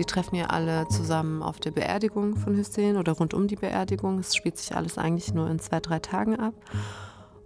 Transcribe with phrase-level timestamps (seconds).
[0.00, 4.18] Die treffen ja alle zusammen auf der Beerdigung von Hussein oder rund um die Beerdigung.
[4.18, 6.54] Es spielt sich alles eigentlich nur in zwei, drei Tagen ab.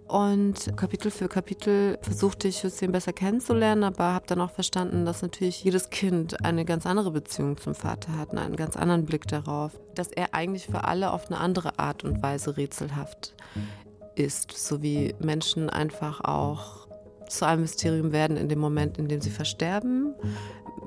[0.07, 5.21] Und Kapitel für Kapitel versuchte ich Hussein besser kennenzulernen, aber habe dann auch verstanden, dass
[5.21, 9.27] natürlich jedes Kind eine ganz andere Beziehung zum Vater hat und einen ganz anderen Blick
[9.27, 13.35] darauf, dass er eigentlich für alle auf eine andere Art und Weise rätselhaft
[14.15, 16.87] ist, so wie Menschen einfach auch
[17.27, 20.15] zu einem Mysterium werden in dem Moment, in dem sie versterben,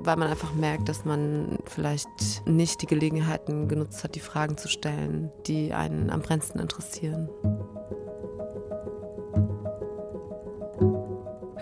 [0.03, 2.07] weil man einfach merkt, dass man vielleicht
[2.45, 7.29] nicht die Gelegenheiten genutzt hat, die Fragen zu stellen, die einen am brennendsten interessieren.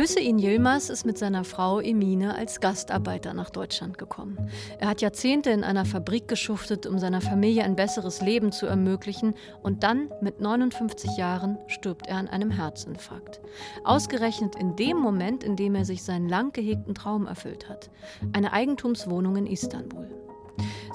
[0.07, 4.37] Hüseyin Yilmaz ist mit seiner Frau Emine als Gastarbeiter nach Deutschland gekommen.
[4.79, 9.35] Er hat Jahrzehnte in einer Fabrik geschuftet, um seiner Familie ein besseres Leben zu ermöglichen
[9.63, 13.41] und dann mit 59 Jahren stirbt er an einem Herzinfarkt.
[13.83, 17.89] Ausgerechnet in dem Moment, in dem er sich seinen lang gehegten Traum erfüllt hat.
[18.31, 20.09] Eine Eigentumswohnung in Istanbul.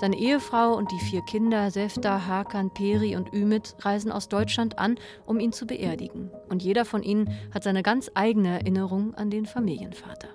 [0.02, 4.96] Seine Ehefrau und die vier Kinder Sefta, Hakan, Peri und Ümit reisen aus Deutschland an,
[5.26, 6.28] um ihn zu beerdigen.
[6.48, 10.26] Und jeder von ihnen hat seine ganz eigene Erinnerung an den Familienvater.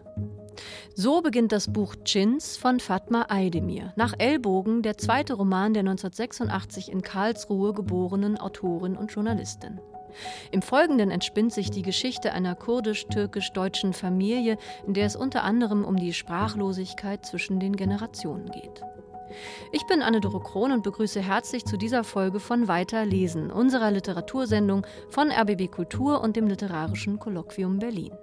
[0.95, 6.89] So beginnt das Buch Chins von Fatma Aydemir, nach Ellbogen der zweite Roman der 1986
[6.89, 9.81] in Karlsruhe geborenen Autorin und Journalistin.
[10.51, 15.97] Im Folgenden entspinnt sich die Geschichte einer kurdisch-türkisch-deutschen Familie, in der es unter anderem um
[15.97, 18.81] die Sprachlosigkeit zwischen den Generationen geht.
[19.71, 24.85] Ich bin Anne-Doro Krohn und begrüße herzlich zu dieser Folge von Weiter lesen, unserer Literatursendung
[25.09, 28.13] von RBB Kultur und dem Literarischen Kolloquium Berlin.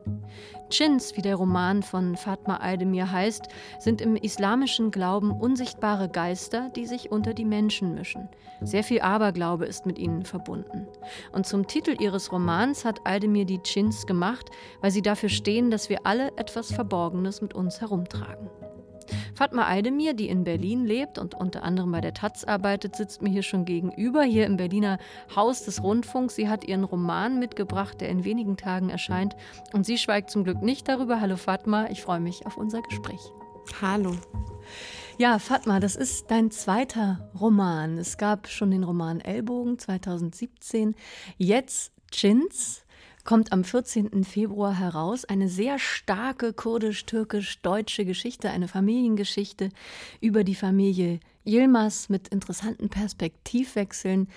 [0.70, 6.86] Chins, wie der Roman von Fatma Aydemir heißt, sind im islamischen Glauben unsichtbare Geister, die
[6.86, 8.28] sich unter die Menschen mischen.
[8.62, 10.86] Sehr viel Aberglaube ist mit ihnen verbunden.
[11.32, 15.88] Und zum Titel ihres Romans hat Aydemir die Chins gemacht, weil sie dafür stehen, dass
[15.88, 18.48] wir alle etwas Verborgenes mit uns herumtragen.
[19.34, 23.30] Fatma Eidemir, die in Berlin lebt und unter anderem bei der Taz arbeitet, sitzt mir
[23.30, 24.98] hier schon gegenüber, hier im Berliner
[25.34, 26.34] Haus des Rundfunks.
[26.34, 29.36] Sie hat ihren Roman mitgebracht, der in wenigen Tagen erscheint.
[29.72, 31.20] Und sie schweigt zum Glück nicht darüber.
[31.20, 33.20] Hallo Fatma, ich freue mich auf unser Gespräch.
[33.80, 34.14] Hallo.
[35.16, 37.98] Ja, Fatma, das ist dein zweiter Roman.
[37.98, 40.94] Es gab schon den Roman Ellbogen 2017.
[41.38, 42.83] Jetzt Chins
[43.24, 44.24] kommt am 14.
[44.24, 45.24] Februar heraus.
[45.24, 49.70] Eine sehr starke kurdisch-türkisch-deutsche Geschichte, eine Familiengeschichte
[50.20, 54.28] über die Familie Yilmaz mit interessanten Perspektivwechseln.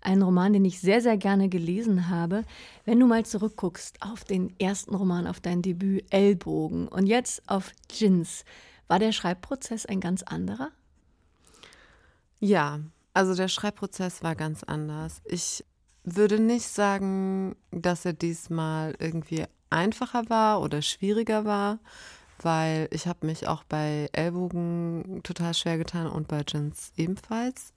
[0.00, 2.44] Ein Roman, den ich sehr, sehr gerne gelesen habe.
[2.84, 7.72] Wenn du mal zurückguckst auf den ersten Roman, auf dein Debüt Ellbogen und jetzt auf
[7.90, 8.44] Jins,
[8.88, 10.70] war der Schreibprozess ein ganz anderer?
[12.38, 12.80] Ja,
[13.14, 15.22] also der Schreibprozess war ganz anders.
[15.24, 15.64] Ich
[16.06, 21.80] würde nicht sagen, dass er diesmal irgendwie einfacher war oder schwieriger war,
[22.40, 27.72] weil ich habe mich auch bei Ellbogen total schwer getan und bei Jins ebenfalls.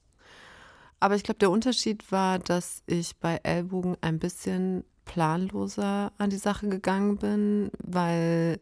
[1.00, 6.38] Aber ich glaube, der Unterschied war, dass ich bei Ellbogen ein bisschen planloser an die
[6.38, 8.59] Sache gegangen bin, weil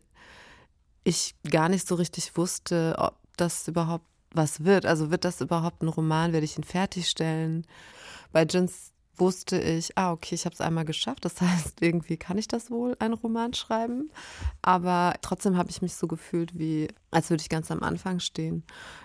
[1.04, 4.86] ich gar nicht so richtig wusste, ob das überhaupt was wird.
[4.86, 6.32] Also wird das überhaupt ein Roman?
[6.32, 7.66] Werde ich ihn fertigstellen?
[8.32, 11.26] Bei Jins wusste ich, ah, okay, ich habe es einmal geschafft.
[11.26, 14.12] Das heißt, irgendwie kann ich das wohl, einen Roman schreiben.
[14.62, 18.64] Aber trotzdem habe ich mich so gefühlt, wie als würde ich ganz am Anfang stehen,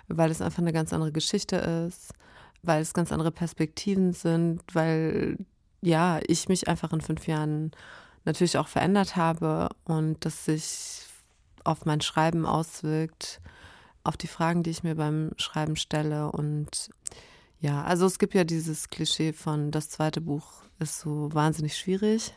[0.08, 2.12] weil es einfach eine ganz andere Geschichte ist,
[2.62, 5.38] weil es ganz andere Perspektiven sind, weil
[5.80, 7.72] ja, ich mich einfach in fünf Jahren
[8.24, 11.06] natürlich auch verändert habe und das sich
[11.64, 13.40] auf mein Schreiben auswirkt,
[14.04, 16.90] auf die Fragen, die ich mir beim Schreiben stelle und
[17.62, 22.34] ja, also es gibt ja dieses Klischee von das zweite Buch ist so wahnsinnig schwierig,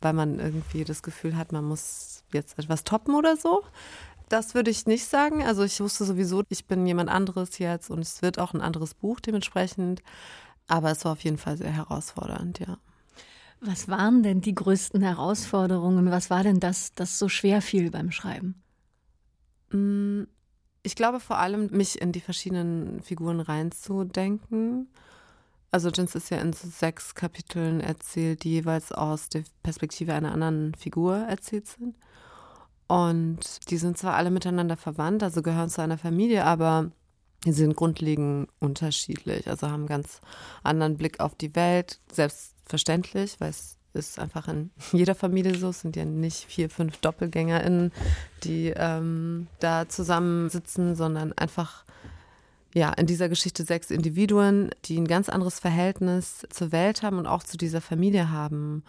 [0.00, 3.62] weil man irgendwie das Gefühl hat, man muss jetzt etwas toppen oder so.
[4.28, 5.44] Das würde ich nicht sagen.
[5.44, 8.94] Also ich wusste sowieso, ich bin jemand anderes jetzt und es wird auch ein anderes
[8.94, 10.02] Buch dementsprechend.
[10.66, 12.78] Aber es war auf jeden Fall sehr herausfordernd, ja.
[13.60, 16.10] Was waren denn die größten Herausforderungen?
[16.10, 18.60] Was war denn das, das so schwer fiel beim Schreiben?
[20.86, 24.88] Ich glaube vor allem, mich in die verschiedenen Figuren reinzudenken.
[25.70, 30.30] Also Jins ist ja in so sechs Kapiteln erzählt, die jeweils aus der Perspektive einer
[30.30, 31.96] anderen Figur erzählt sind.
[32.86, 36.90] Und die sind zwar alle miteinander verwandt, also gehören zu einer Familie, aber
[37.46, 40.20] die sind grundlegend unterschiedlich, also haben einen ganz
[40.62, 45.70] anderen Blick auf die Welt, selbstverständlich, weil es ist einfach in jeder Familie so.
[45.70, 47.92] Es sind ja nicht vier, fünf DoppelgängerInnen,
[48.44, 51.84] die ähm, da zusammensitzen, sondern einfach
[52.74, 57.28] ja, in dieser Geschichte sechs Individuen, die ein ganz anderes Verhältnis zur Welt haben und
[57.28, 58.82] auch zu dieser Familie haben.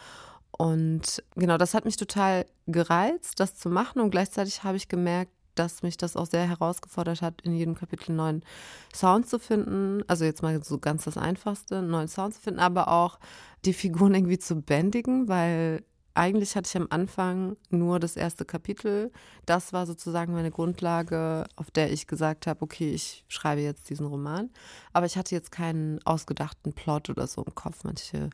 [0.58, 4.02] Und genau, das hat mich total gereizt, das zu machen.
[4.02, 8.12] Und gleichzeitig habe ich gemerkt, dass mich das auch sehr herausgefordert hat, in jedem Kapitel
[8.12, 8.44] einen neuen
[8.94, 10.04] Sound zu finden.
[10.08, 13.20] Also jetzt mal so ganz das Einfachste, einen neuen Sound zu finden, aber auch
[13.66, 15.84] die Figuren irgendwie zu bändigen, weil
[16.16, 19.12] eigentlich hatte ich am Anfang nur das erste Kapitel.
[19.46, 24.08] Das war sozusagen meine Grundlage, auf der ich gesagt habe, okay, ich schreibe jetzt diesen
[24.08, 24.50] Roman.
[24.94, 27.84] Aber ich hatte jetzt keinen ausgedachten Plot oder so im Kopf.
[27.84, 28.30] Manche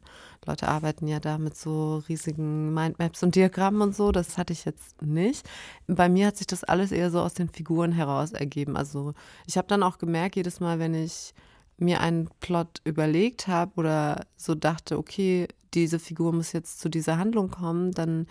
[0.45, 4.11] Leute arbeiten ja da mit so riesigen Mindmaps und Diagrammen und so.
[4.11, 5.49] Das hatte ich jetzt nicht.
[5.87, 8.77] Bei mir hat sich das alles eher so aus den Figuren heraus ergeben.
[8.77, 9.13] Also
[9.47, 11.33] ich habe dann auch gemerkt, jedes Mal, wenn ich
[11.77, 17.17] mir einen Plot überlegt habe oder so dachte, okay, diese Figur muss jetzt zu dieser
[17.17, 18.27] Handlung kommen, dann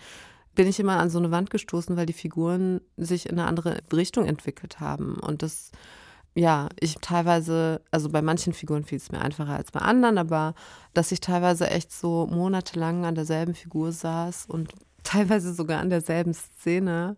[0.55, 3.79] bin ich immer an so eine Wand gestoßen, weil die Figuren sich in eine andere
[3.93, 5.15] Richtung entwickelt haben.
[5.15, 5.71] Und das,
[6.35, 10.53] ja, ich teilweise, also bei manchen Figuren fiel es mir einfacher als bei anderen, aber
[10.93, 14.73] dass ich teilweise echt so monatelang an derselben Figur saß und
[15.03, 17.17] teilweise sogar an derselben Szene,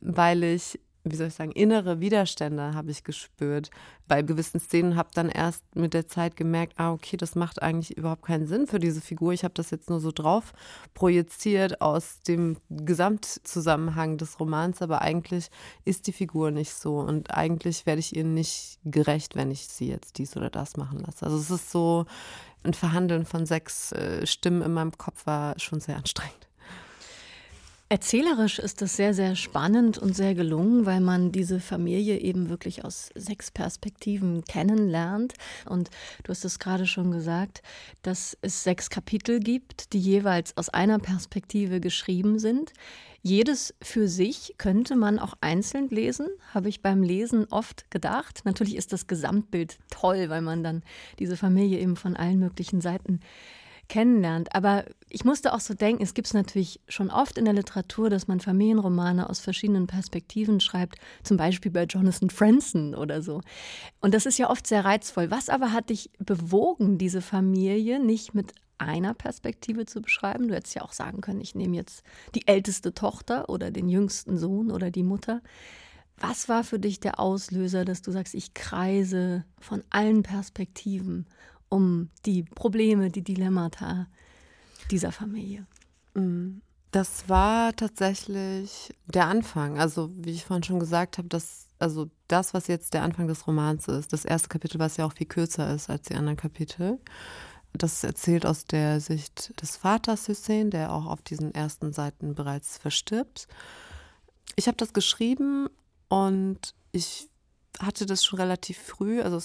[0.00, 3.70] weil ich wie soll ich sagen, innere Widerstände habe ich gespürt.
[4.08, 7.96] Bei gewissen Szenen habe dann erst mit der Zeit gemerkt, ah, okay, das macht eigentlich
[7.96, 9.32] überhaupt keinen Sinn für diese Figur.
[9.32, 10.52] Ich habe das jetzt nur so drauf
[10.94, 15.50] projiziert aus dem Gesamtzusammenhang des Romans, aber eigentlich
[15.84, 19.88] ist die Figur nicht so und eigentlich werde ich ihr nicht gerecht, wenn ich sie
[19.88, 21.26] jetzt dies oder das machen lasse.
[21.26, 22.06] Also es ist so,
[22.64, 26.48] ein Verhandeln von sechs äh, Stimmen in meinem Kopf war schon sehr anstrengend.
[27.90, 32.82] Erzählerisch ist das sehr, sehr spannend und sehr gelungen, weil man diese Familie eben wirklich
[32.82, 35.34] aus sechs Perspektiven kennenlernt.
[35.68, 35.90] Und
[36.22, 37.62] du hast es gerade schon gesagt,
[38.00, 42.72] dass es sechs Kapitel gibt, die jeweils aus einer Perspektive geschrieben sind.
[43.20, 48.40] Jedes für sich könnte man auch einzeln lesen, habe ich beim Lesen oft gedacht.
[48.44, 50.82] Natürlich ist das Gesamtbild toll, weil man dann
[51.18, 53.20] diese Familie eben von allen möglichen Seiten
[53.88, 54.54] kennenlernt.
[54.54, 58.10] Aber ich musste auch so denken, es gibt es natürlich schon oft in der Literatur,
[58.10, 63.40] dass man Familienromane aus verschiedenen Perspektiven schreibt, zum Beispiel bei Jonathan Franzen oder so.
[64.00, 65.30] Und das ist ja oft sehr reizvoll.
[65.30, 70.48] Was aber hat dich bewogen, diese Familie nicht mit einer Perspektive zu beschreiben?
[70.48, 72.02] Du hättest ja auch sagen können, ich nehme jetzt
[72.34, 75.42] die älteste Tochter oder den jüngsten Sohn oder die Mutter.
[76.16, 81.26] Was war für dich der Auslöser, dass du sagst, ich kreise von allen Perspektiven
[81.74, 84.06] um die Probleme, die Dilemmata
[84.90, 85.66] dieser Familie?
[86.14, 86.58] Mm,
[86.92, 89.80] das war tatsächlich der Anfang.
[89.80, 93.46] Also, wie ich vorhin schon gesagt habe, das, also das, was jetzt der Anfang des
[93.48, 97.00] Romans ist, das erste Kapitel, was ja auch viel kürzer ist als die anderen Kapitel,
[97.72, 102.78] das erzählt aus der Sicht des Vaters Hussein, der auch auf diesen ersten Seiten bereits
[102.78, 103.48] verstirbt.
[104.54, 105.66] Ich habe das geschrieben
[106.08, 107.28] und ich
[107.80, 109.38] hatte das schon relativ früh, also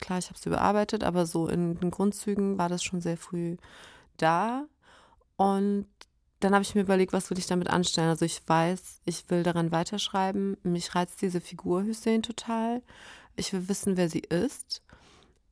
[0.00, 3.56] klar, ich habe es überarbeitet, aber so in den Grundzügen war das schon sehr früh
[4.16, 4.66] da.
[5.36, 5.86] Und
[6.40, 8.08] dann habe ich mir überlegt, was will ich damit anstellen.
[8.08, 10.56] Also ich weiß, ich will daran weiterschreiben.
[10.62, 12.82] Mich reizt diese Figur Hussein total.
[13.36, 14.82] Ich will wissen, wer sie ist.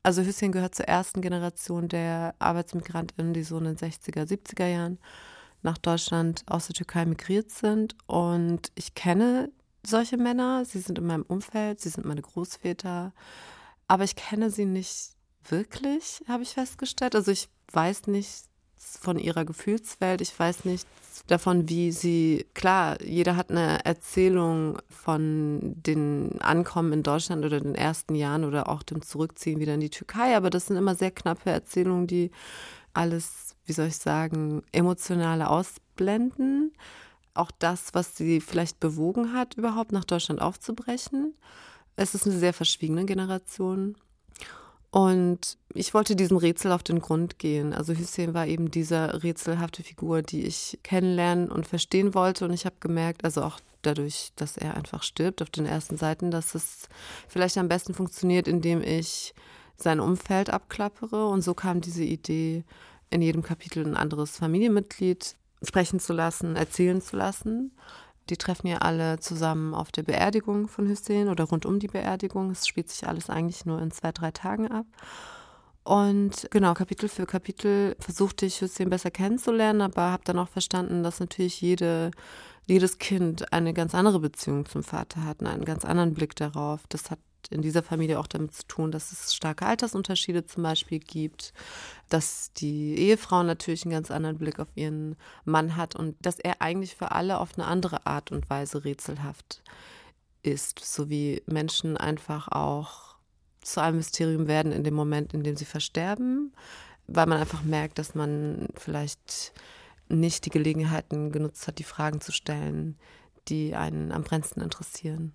[0.02, 4.98] Also Hussein gehört zur ersten Generation der Arbeitsmigrantinnen, die so in den 60er, 70er Jahren
[5.62, 7.96] nach Deutschland aus der Türkei migriert sind.
[8.06, 9.50] Und ich kenne
[9.86, 10.64] solche Männer.
[10.64, 13.12] Sie sind in meinem Umfeld, sie sind meine Großväter.
[13.86, 15.10] Aber ich kenne sie nicht
[15.48, 17.14] wirklich, habe ich festgestellt.
[17.14, 20.20] Also ich weiß nichts von ihrer Gefühlswelt.
[20.20, 20.86] Ich weiß nichts
[21.26, 27.74] davon, wie sie, klar, jeder hat eine Erzählung von den Ankommen in Deutschland oder den
[27.74, 30.36] ersten Jahren oder auch dem Zurückziehen wieder in die Türkei.
[30.36, 32.30] Aber das sind immer sehr knappe Erzählungen, die
[32.92, 36.72] alles, wie soll ich sagen, emotionale ausblenden
[37.34, 41.34] auch das, was sie vielleicht bewogen hat, überhaupt nach Deutschland aufzubrechen.
[41.96, 43.96] Es ist eine sehr verschwiegene Generation.
[44.90, 47.72] Und ich wollte diesem Rätsel auf den Grund gehen.
[47.72, 52.44] Also Hussein war eben diese rätselhafte Figur, die ich kennenlernen und verstehen wollte.
[52.44, 56.30] Und ich habe gemerkt, also auch dadurch, dass er einfach stirbt auf den ersten Seiten,
[56.30, 56.88] dass es
[57.26, 59.34] vielleicht am besten funktioniert, indem ich
[59.76, 61.26] sein Umfeld abklappere.
[61.26, 62.62] Und so kam diese Idee,
[63.10, 67.72] in jedem Kapitel ein anderes Familienmitglied sprechen zu lassen, erzählen zu lassen.
[68.30, 72.50] Die treffen ja alle zusammen auf der Beerdigung von Hussein oder rund um die Beerdigung.
[72.50, 74.86] Es spielt sich alles eigentlich nur in zwei, drei Tagen ab.
[75.84, 81.02] Und genau, Kapitel für Kapitel versuchte ich Hussein besser kennenzulernen, aber habe dann auch verstanden,
[81.02, 82.10] dass natürlich jede,
[82.66, 86.80] jedes Kind eine ganz andere Beziehung zum Vater hat, einen ganz anderen Blick darauf.
[86.88, 90.98] Das hat in dieser Familie auch damit zu tun, dass es starke Altersunterschiede zum Beispiel
[90.98, 91.52] gibt,
[92.08, 96.60] dass die Ehefrau natürlich einen ganz anderen Blick auf ihren Mann hat und dass er
[96.60, 99.62] eigentlich für alle auf eine andere Art und Weise rätselhaft
[100.42, 103.16] ist, so wie Menschen einfach auch
[103.62, 106.52] zu einem Mysterium werden in dem Moment, in dem sie versterben,
[107.06, 109.52] weil man einfach merkt, dass man vielleicht
[110.08, 112.98] nicht die Gelegenheiten genutzt hat, die Fragen zu stellen,
[113.48, 115.32] die einen am brennendsten interessieren.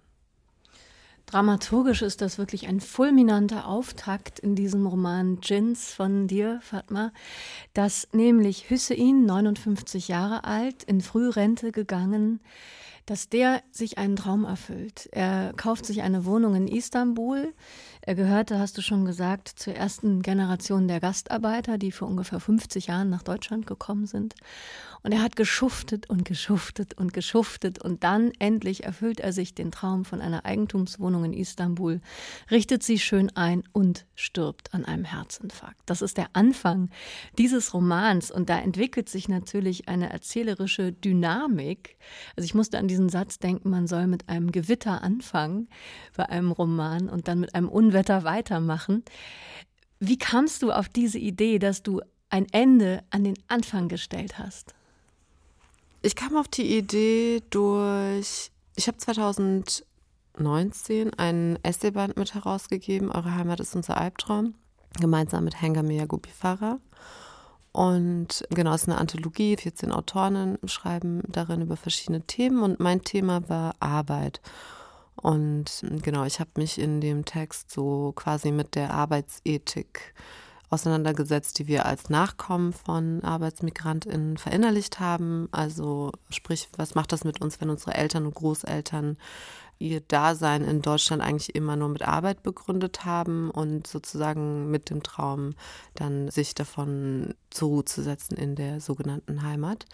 [1.30, 7.12] Dramaturgisch ist das wirklich ein fulminanter Auftakt in diesem Roman Jins von dir, Fatma,
[7.76, 12.40] dass nämlich Hüseyin, 59 Jahre alt, in Frührente gegangen,
[13.06, 15.08] dass der sich einen Traum erfüllt.
[15.12, 17.54] Er kauft sich eine Wohnung in Istanbul.
[18.02, 22.88] Er gehörte, hast du schon gesagt, zur ersten Generation der Gastarbeiter, die vor ungefähr 50
[22.88, 24.36] Jahren nach Deutschland gekommen sind.
[25.04, 29.72] Und er hat geschuftet und geschuftet und geschuftet und dann endlich erfüllt er sich den
[29.72, 32.02] Traum von einer Eigentumswohnung in Istanbul,
[32.52, 35.82] richtet sie schön ein und stirbt an einem Herzinfarkt.
[35.86, 36.90] Das ist der Anfang
[37.38, 41.98] dieses Romans und da entwickelt sich natürlich eine erzählerische Dynamik.
[42.36, 45.70] Also ich musste an diesen Satz denken, man soll mit einem Gewitter anfangen
[46.18, 49.04] bei einem Roman und dann mit einem Unwetter weitermachen.
[50.00, 54.76] Wie kamst du auf diese Idee, dass du ein Ende an den Anfang gestellt hast?
[56.04, 63.60] Ich kam auf die Idee durch, ich habe 2019 ein Essayband mit herausgegeben, Eure Heimat
[63.60, 64.54] ist unser Albtraum,
[65.00, 66.30] gemeinsam mit Hengame Yagubi.
[67.72, 73.02] Und genau, es ist eine Anthologie, 14 Autorinnen schreiben darin über verschiedene Themen und mein
[73.02, 74.42] Thema war Arbeit.
[75.22, 80.14] Und genau, ich habe mich in dem Text so quasi mit der Arbeitsethik
[80.70, 85.50] auseinandergesetzt, die wir als Nachkommen von ArbeitsmigrantInnen verinnerlicht haben.
[85.52, 89.18] Also sprich, was macht das mit uns, wenn unsere Eltern und Großeltern
[89.80, 95.04] ihr Dasein in Deutschland eigentlich immer nur mit Arbeit begründet haben und sozusagen mit dem
[95.04, 95.56] Traum,
[95.96, 99.86] dann sich davon zur Ruhe zu setzen in der sogenannten Heimat.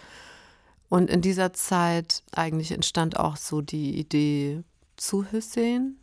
[0.89, 4.63] Und in dieser Zeit eigentlich entstand auch so die Idee
[4.97, 5.97] zu Hussein.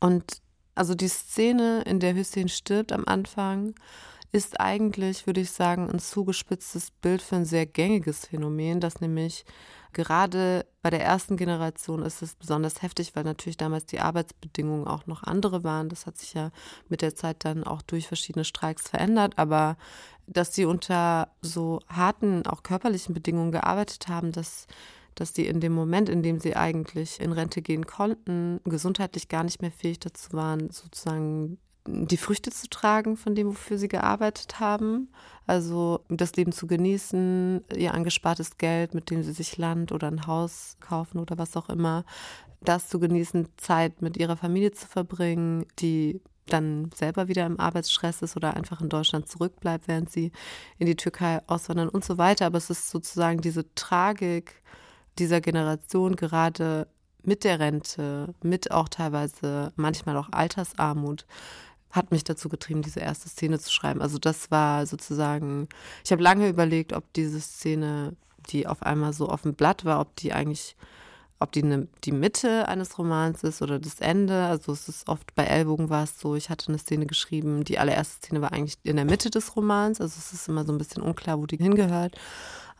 [0.00, 0.40] Und
[0.74, 3.74] also die Szene, in der Hüssein stirbt am Anfang,
[4.30, 9.44] ist eigentlich, würde ich sagen, ein zugespitztes Bild für ein sehr gängiges Phänomen, das nämlich
[9.92, 15.06] gerade bei der ersten Generation ist es besonders heftig, weil natürlich damals die Arbeitsbedingungen auch
[15.06, 15.88] noch andere waren.
[15.88, 16.50] Das hat sich ja
[16.88, 19.76] mit der Zeit dann auch durch verschiedene Streiks verändert, aber
[20.26, 24.66] dass sie unter so harten, auch körperlichen Bedingungen gearbeitet haben, das
[25.20, 29.44] dass die in dem Moment, in dem sie eigentlich in Rente gehen konnten, gesundheitlich gar
[29.44, 34.60] nicht mehr fähig dazu waren, sozusagen die Früchte zu tragen von dem, wofür sie gearbeitet
[34.60, 35.08] haben.
[35.46, 40.26] Also das Leben zu genießen, ihr angespartes Geld, mit dem sie sich Land oder ein
[40.26, 42.04] Haus kaufen oder was auch immer,
[42.60, 48.22] das zu genießen, Zeit mit ihrer Familie zu verbringen, die dann selber wieder im Arbeitsstress
[48.22, 50.32] ist oder einfach in Deutschland zurückbleibt, während sie
[50.78, 52.46] in die Türkei auswandern und so weiter.
[52.46, 54.62] Aber es ist sozusagen diese Tragik,
[55.18, 56.88] dieser Generation gerade
[57.22, 61.26] mit der Rente, mit auch teilweise manchmal auch Altersarmut,
[61.90, 64.02] hat mich dazu getrieben, diese erste Szene zu schreiben.
[64.02, 65.68] Also das war sozusagen,
[66.04, 68.14] ich habe lange überlegt, ob diese Szene,
[68.50, 70.76] die auf einmal so auf dem Blatt war, ob die eigentlich,
[71.38, 74.44] ob die eine, die Mitte eines Romans ist oder das Ende.
[74.44, 77.78] Also es ist oft bei Ellbogen war es so, ich hatte eine Szene geschrieben, die
[77.78, 80.00] allererste Szene war eigentlich in der Mitte des Romans.
[80.00, 82.16] Also es ist immer so ein bisschen unklar, wo die hingehört.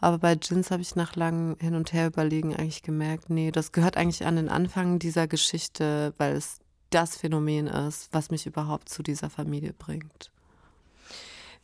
[0.01, 3.73] Aber bei Jins habe ich nach langem Hin und Her überlegen eigentlich gemerkt, nee, das
[3.73, 6.59] gehört eigentlich an den Anfang dieser Geschichte, weil es
[6.91, 10.31] das Phänomen ist, was mich überhaupt zu dieser Familie bringt.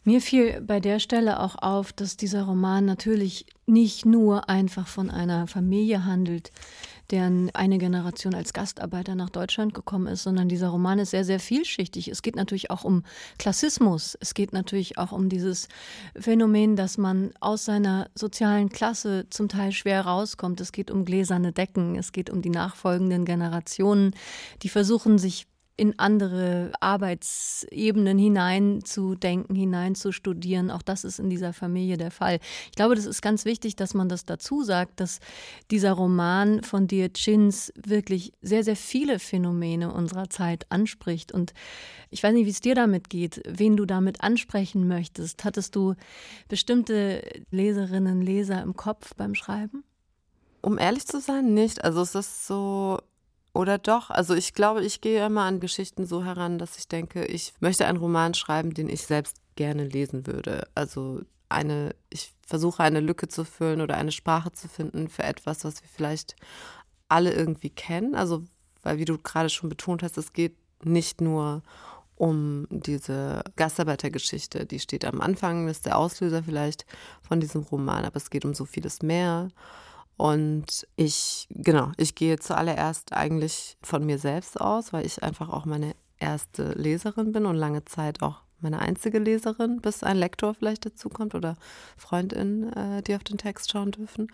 [0.07, 5.11] Mir fiel bei der Stelle auch auf, dass dieser Roman natürlich nicht nur einfach von
[5.11, 6.53] einer Familie handelt,
[7.11, 11.41] deren eine Generation als Gastarbeiter nach Deutschland gekommen ist, sondern dieser Roman ist sehr, sehr
[11.41, 12.09] vielschichtig.
[12.09, 13.03] Es geht natürlich auch um
[13.39, 14.15] Klassismus.
[14.21, 15.69] Es geht natürlich auch um dieses
[16.19, 20.61] Phänomen, dass man aus seiner sozialen Klasse zum Teil schwer rauskommt.
[20.61, 21.97] Es geht um gläserne Decken.
[21.97, 24.15] Es geht um die nachfolgenden Generationen,
[24.63, 25.47] die versuchen, sich
[25.77, 30.71] in andere Arbeitsebenen hineinzudenken, hineinzustudieren.
[30.71, 32.39] Auch das ist in dieser Familie der Fall.
[32.67, 35.19] Ich glaube, das ist ganz wichtig, dass man das dazu sagt, dass
[35.73, 41.33] dieser Roman von dir Chins wirklich sehr, sehr viele Phänomene unserer Zeit anspricht.
[41.33, 41.55] Und
[42.11, 45.45] ich weiß nicht, wie es dir damit geht, wen du damit ansprechen möchtest.
[45.45, 45.95] Hattest du
[46.49, 49.83] bestimmte Leserinnen, Leser im Kopf beim Schreiben?
[50.61, 51.85] Um ehrlich zu sein, nicht.
[51.85, 52.99] Also es ist so,
[53.55, 54.11] oder doch?
[54.11, 57.87] Also ich glaube, ich gehe immer an Geschichten so heran, dass ich denke, ich möchte
[57.87, 60.69] einen Roman schreiben, den ich selbst gerne lesen würde.
[60.75, 65.65] Also eine, ich versuche eine Lücke zu füllen oder eine Sprache zu finden für etwas,
[65.65, 66.35] was wir vielleicht
[67.09, 68.17] alle irgendwie kennen.
[68.17, 68.43] Also,
[68.83, 71.63] weil wie du gerade schon betont hast, es geht nicht nur
[72.17, 76.87] um diese Gastarbeitergeschichte, die steht am Anfang, ist der Auslöser vielleicht
[77.23, 79.49] von diesem Roman, aber es geht um so vieles mehr.
[80.17, 85.65] Und ich, genau, ich gehe zuallererst eigentlich von mir selbst aus, weil ich einfach auch
[85.65, 90.87] meine erste Leserin bin und lange Zeit auch meine einzige Leserin, bis ein Lektor vielleicht
[90.87, 91.57] dazukommt oder
[91.97, 94.29] Freundin, äh, die auf den Text schauen dürfen.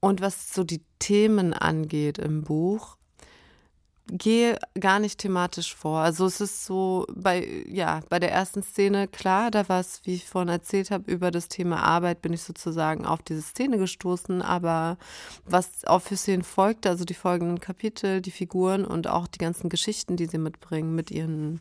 [0.00, 2.96] Und was so die Themen angeht im Buch,
[4.06, 6.00] gehe gar nicht thematisch vor.
[6.00, 10.14] Also es ist so bei ja bei der ersten Szene klar, da war es, wie
[10.14, 14.42] ich vorhin erzählt habe, über das Thema Arbeit bin ich sozusagen auf diese Szene gestoßen.
[14.42, 14.98] Aber
[15.44, 20.16] was auf Hussein folgte, also die folgenden Kapitel, die Figuren und auch die ganzen Geschichten,
[20.16, 21.60] die sie mitbringen mit ihren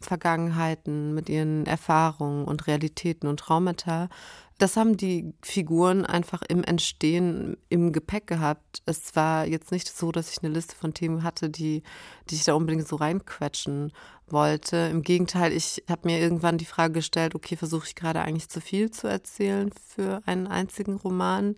[0.00, 4.08] Vergangenheiten, mit ihren Erfahrungen und Realitäten und Traumata,
[4.58, 8.82] das haben die Figuren einfach im Entstehen im Gepäck gehabt.
[8.86, 11.82] Es war jetzt nicht so, dass ich eine Liste von Themen hatte, die,
[12.30, 13.92] die ich da unbedingt so reinquetschen
[14.28, 14.76] wollte.
[14.90, 18.62] Im Gegenteil, ich habe mir irgendwann die Frage gestellt, okay, versuche ich gerade eigentlich zu
[18.62, 21.56] viel zu erzählen für einen einzigen Roman?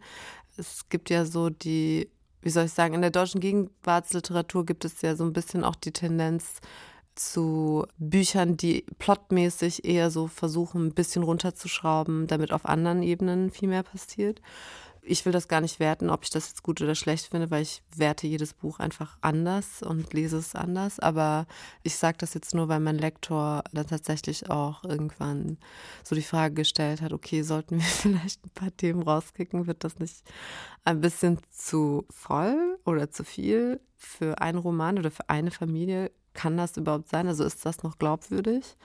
[0.56, 2.10] Es gibt ja so die,
[2.42, 5.76] wie soll ich sagen, in der deutschen Gegenwartsliteratur gibt es ja so ein bisschen auch
[5.76, 6.60] die Tendenz,
[7.18, 13.68] zu Büchern, die plotmäßig eher so versuchen, ein bisschen runterzuschrauben, damit auf anderen Ebenen viel
[13.68, 14.40] mehr passiert.
[15.08, 17.62] Ich will das gar nicht werten, ob ich das jetzt gut oder schlecht finde, weil
[17.62, 21.00] ich werte jedes Buch einfach anders und lese es anders.
[21.00, 21.46] Aber
[21.82, 25.58] ich sage das jetzt nur, weil mein Lektor dann tatsächlich auch irgendwann
[26.04, 29.66] so die Frage gestellt hat, okay, sollten wir vielleicht ein paar Themen rauskicken?
[29.66, 30.22] Wird das nicht
[30.84, 36.10] ein bisschen zu voll oder zu viel für einen Roman oder für eine Familie?
[36.38, 37.26] kann das überhaupt sein?
[37.26, 38.76] Also ist das noch glaubwürdig?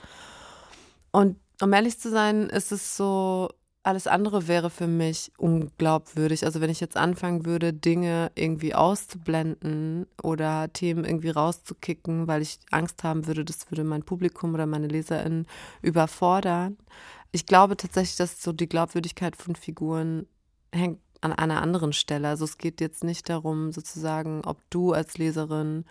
[1.12, 3.48] Und um ehrlich zu sein, ist es so,
[3.84, 6.44] alles andere wäre für mich unglaubwürdig.
[6.46, 12.58] Also wenn ich jetzt anfangen würde, Dinge irgendwie auszublenden oder Themen irgendwie rauszukicken, weil ich
[12.70, 15.46] Angst haben würde, das würde mein Publikum oder meine LeserInnen
[15.82, 16.78] überfordern.
[17.30, 20.26] Ich glaube tatsächlich, dass so die Glaubwürdigkeit von Figuren
[20.72, 22.28] hängt an einer anderen Stelle.
[22.28, 25.84] Also es geht jetzt nicht darum, sozusagen, ob du als Leserin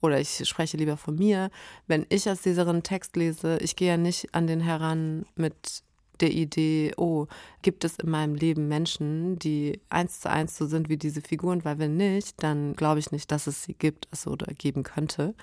[0.00, 1.50] oder ich spreche lieber von mir,
[1.88, 5.82] wenn ich als Leserin Text lese, ich gehe ja nicht an den heran mit
[6.20, 7.26] der Idee, oh,
[7.62, 11.64] gibt es in meinem Leben Menschen, die eins zu eins so sind wie diese Figuren,
[11.64, 15.34] weil wenn nicht, dann glaube ich nicht, dass es sie gibt also, oder geben könnte,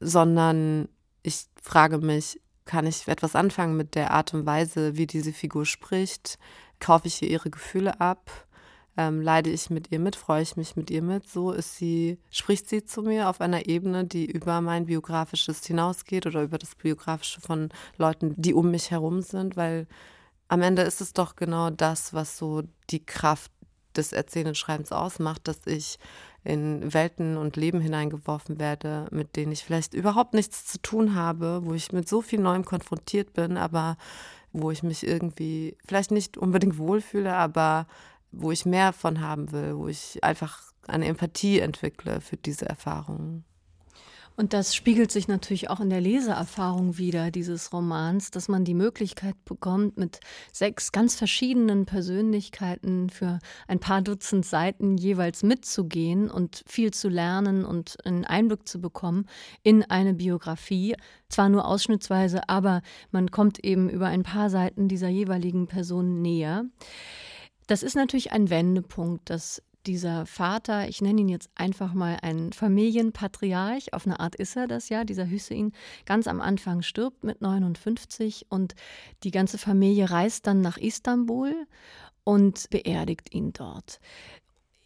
[0.00, 0.88] sondern
[1.22, 5.66] ich frage mich, kann ich etwas anfangen mit der Art und Weise, wie diese Figur
[5.66, 6.38] spricht?
[6.80, 8.45] Kaufe ich ihr ihre Gefühle ab?
[8.96, 11.28] Ähm, leide ich mit ihr mit, freue ich mich mit ihr mit.
[11.28, 16.26] So ist sie, spricht sie zu mir auf einer Ebene, die über mein biografisches hinausgeht
[16.26, 19.86] oder über das biografische von Leuten, die um mich herum sind, weil
[20.48, 23.50] am Ende ist es doch genau das, was so die Kraft
[23.96, 25.98] des erzählenden Schreibens ausmacht, dass ich
[26.44, 31.62] in Welten und Leben hineingeworfen werde, mit denen ich vielleicht überhaupt nichts zu tun habe,
[31.64, 33.96] wo ich mit so viel Neuem konfrontiert bin, aber
[34.52, 37.86] wo ich mich irgendwie vielleicht nicht unbedingt wohlfühle, aber
[38.36, 43.44] wo ich mehr von haben will, wo ich einfach eine Empathie entwickle für diese Erfahrungen.
[44.38, 48.74] Und das spiegelt sich natürlich auch in der Leseerfahrung wieder dieses Romans, dass man die
[48.74, 50.20] Möglichkeit bekommt, mit
[50.52, 57.64] sechs ganz verschiedenen Persönlichkeiten für ein paar Dutzend Seiten jeweils mitzugehen und viel zu lernen
[57.64, 59.26] und einen Einblick zu bekommen
[59.62, 60.96] in eine Biografie.
[61.30, 66.66] Zwar nur ausschnittsweise, aber man kommt eben über ein paar Seiten dieser jeweiligen Person näher.
[67.66, 72.52] Das ist natürlich ein Wendepunkt, dass dieser Vater, ich nenne ihn jetzt einfach mal ein
[72.52, 75.72] Familienpatriarch, auf eine Art ist er das ja, dieser Hüseyin,
[76.04, 78.74] ganz am Anfang stirbt mit 59 und
[79.22, 81.54] die ganze Familie reist dann nach Istanbul
[82.24, 84.00] und beerdigt ihn dort.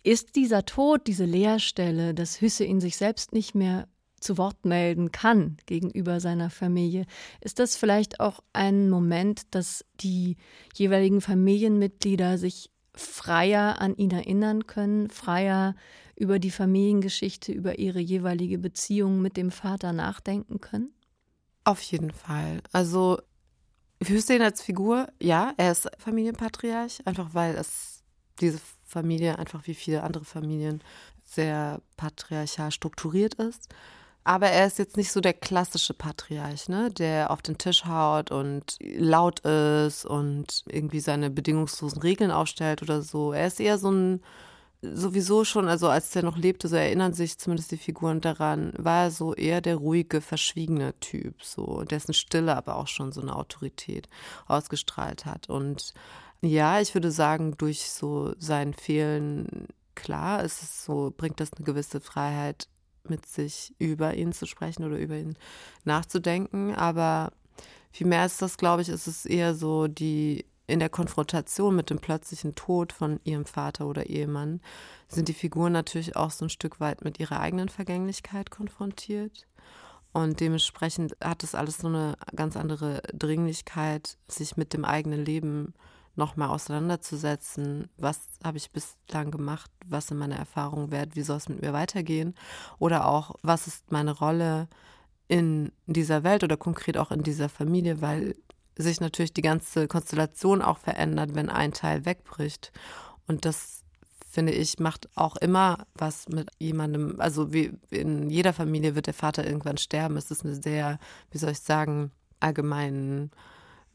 [0.02, 3.88] Ist dieser Tod, diese Leerstelle, dass Hüseyin sich selbst nicht mehr
[4.20, 7.06] zu Wort melden kann gegenüber seiner Familie,
[7.40, 10.36] ist das vielleicht auch ein Moment, dass die
[10.74, 15.74] jeweiligen Familienmitglieder sich freier an ihn erinnern können, freier
[16.16, 20.92] über die Familiengeschichte, über ihre jeweilige Beziehung mit dem Vater nachdenken können?
[21.64, 22.60] Auf jeden Fall.
[22.72, 23.18] Also
[24.02, 28.02] Hüseyin als Figur, ja, er ist Familienpatriarch, einfach weil es
[28.40, 30.82] diese Familie einfach wie viele andere Familien
[31.24, 33.68] sehr patriarchal strukturiert ist.
[34.24, 36.90] Aber er ist jetzt nicht so der klassische Patriarch, ne?
[36.90, 43.00] der auf den Tisch haut und laut ist und irgendwie seine bedingungslosen Regeln aufstellt oder
[43.02, 43.32] so.
[43.32, 44.20] Er ist eher so ein,
[44.82, 49.04] sowieso schon, also als er noch lebte, so erinnern sich zumindest die Figuren daran, war
[49.04, 53.34] er so eher der ruhige, verschwiegene Typ, so, dessen Stille aber auch schon so eine
[53.36, 54.08] Autorität
[54.46, 55.48] ausgestrahlt hat.
[55.48, 55.94] Und
[56.42, 62.00] ja, ich würde sagen, durch so sein Fehlen, klar, ist so, bringt das eine gewisse
[62.00, 62.68] Freiheit
[63.08, 65.36] mit sich über ihn zu sprechen oder über ihn
[65.84, 66.74] nachzudenken.
[66.74, 67.32] Aber
[67.90, 71.98] vielmehr ist das, glaube ich, ist es eher so die in der Konfrontation mit dem
[71.98, 74.60] plötzlichen Tod von ihrem Vater oder Ehemann
[75.08, 79.46] sind die Figuren natürlich auch so ein Stück weit mit ihrer eigenen Vergänglichkeit konfrontiert.
[80.12, 85.74] Und dementsprechend hat es alles so eine ganz andere Dringlichkeit, sich mit dem eigenen Leben
[86.16, 91.48] nochmal auseinanderzusetzen, was habe ich bislang gemacht, was sind meine Erfahrungen wert, wie soll es
[91.48, 92.34] mit mir weitergehen
[92.78, 94.68] oder auch, was ist meine Rolle
[95.28, 98.34] in dieser Welt oder konkret auch in dieser Familie, weil
[98.76, 102.72] sich natürlich die ganze Konstellation auch verändert, wenn ein Teil wegbricht.
[103.26, 103.84] Und das
[104.28, 107.20] finde ich, macht auch immer was mit jemandem.
[107.20, 110.16] Also wie in jeder Familie wird der Vater irgendwann sterben.
[110.16, 110.98] Es ist eine sehr,
[111.30, 113.30] wie soll ich sagen, allgemein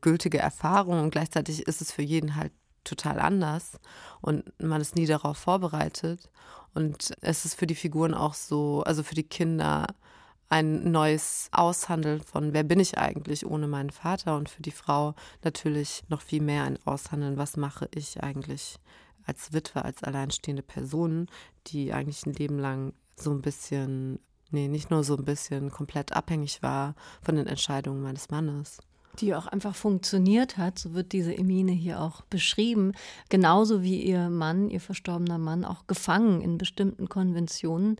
[0.05, 2.51] gültige Erfahrung und gleichzeitig ist es für jeden halt
[2.83, 3.79] total anders
[4.21, 6.29] und man ist nie darauf vorbereitet.
[6.75, 9.87] Und es ist für die Figuren auch so, also für die Kinder
[10.47, 15.15] ein neues Aushandeln von, wer bin ich eigentlich ohne meinen Vater und für die Frau
[15.43, 18.77] natürlich noch viel mehr ein Aushandeln, was mache ich eigentlich
[19.25, 21.31] als Witwe, als alleinstehende Person,
[21.65, 24.19] die eigentlich ein Leben lang so ein bisschen,
[24.51, 28.77] nee, nicht nur so ein bisschen komplett abhängig war von den Entscheidungen meines Mannes
[29.15, 30.79] die auch einfach funktioniert hat.
[30.79, 32.93] So wird diese Emine hier auch beschrieben.
[33.29, 37.97] Genauso wie ihr Mann, ihr verstorbener Mann, auch gefangen in bestimmten Konventionen.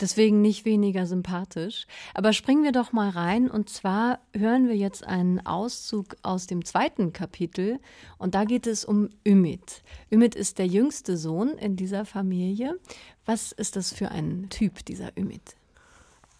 [0.00, 1.86] Deswegen nicht weniger sympathisch.
[2.12, 3.50] Aber springen wir doch mal rein.
[3.50, 7.78] Und zwar hören wir jetzt einen Auszug aus dem zweiten Kapitel.
[8.18, 9.82] Und da geht es um Ümit.
[10.12, 12.78] Ümit ist der jüngste Sohn in dieser Familie.
[13.24, 15.56] Was ist das für ein Typ, dieser Ümit?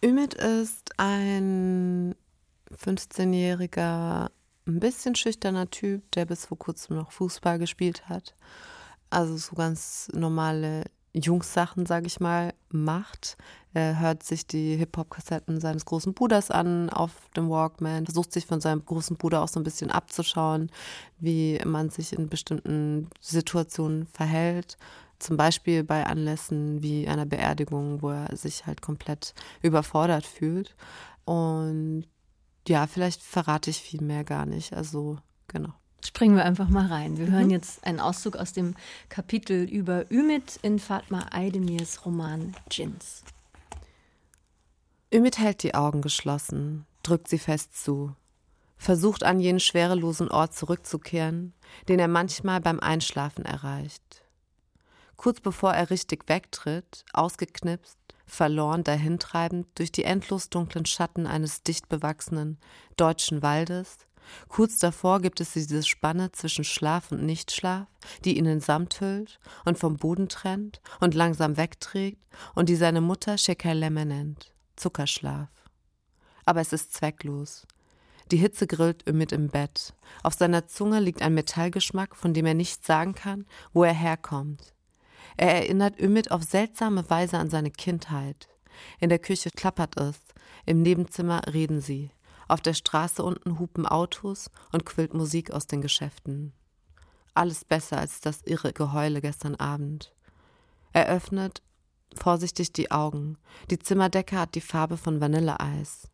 [0.03, 2.13] Ümit ist ein
[2.75, 4.29] 15-jähriger,
[4.67, 8.35] ein bisschen schüchterner Typ, der bis vor kurzem noch Fußball gespielt hat.
[9.09, 13.37] Also so ganz normale Jungs-Sachen, sage ich mal, macht.
[13.73, 18.61] Er hört sich die Hip-Hop-Kassetten seines großen Bruders an auf dem Walkman, versucht sich von
[18.61, 20.69] seinem großen Bruder auch so ein bisschen abzuschauen,
[21.19, 24.77] wie man sich in bestimmten Situationen verhält.
[25.19, 30.75] Zum Beispiel bei Anlässen wie einer Beerdigung, wo er sich halt komplett überfordert fühlt.
[31.25, 32.05] Und
[32.67, 34.73] ja, vielleicht verrate ich viel mehr gar nicht.
[34.73, 35.73] Also, genau.
[36.05, 37.17] Springen wir einfach mal rein.
[37.17, 37.31] Wir mhm.
[37.31, 38.75] hören jetzt einen Auszug aus dem
[39.09, 43.23] Kapitel über Ümit in Fatma Aydemirs Roman Jins.
[45.13, 48.13] Ümit hält die Augen geschlossen, drückt sie fest zu,
[48.77, 51.53] versucht an jenen schwerelosen Ort zurückzukehren,
[51.87, 54.23] den er manchmal beim Einschlafen erreicht.
[55.15, 61.89] Kurz bevor er richtig wegtritt, ausgeknipst, verloren dahintreibend durch die endlos dunklen Schatten eines dicht
[61.89, 62.57] bewachsenen
[62.97, 63.97] deutschen Waldes.
[64.49, 67.87] Kurz davor gibt es diese Spanne zwischen Schlaf und Nichtschlaf,
[68.25, 72.21] die ihn in Samt hüllt und vom Boden trennt und langsam wegträgt
[72.53, 75.49] und die seine Mutter Shekalemme nennt, Zuckerschlaf.
[76.45, 77.65] Aber es ist zwecklos.
[78.31, 79.93] Die Hitze grillt mit im Bett.
[80.21, 84.73] Auf seiner Zunge liegt ein Metallgeschmack, von dem er nicht sagen kann, wo er herkommt.
[85.37, 88.49] Er erinnert Ümit auf seltsame Weise an seine Kindheit.
[88.99, 90.19] In der Küche klappert es,
[90.65, 92.11] im Nebenzimmer reden sie.
[92.47, 96.53] Auf der Straße unten hupen Autos und quillt Musik aus den Geschäften.
[97.33, 100.13] Alles besser als das irre Geheule gestern Abend.
[100.91, 101.61] Er öffnet
[102.15, 103.37] vorsichtig die Augen.
[103.69, 106.09] Die Zimmerdecke hat die Farbe von Vanilleeis.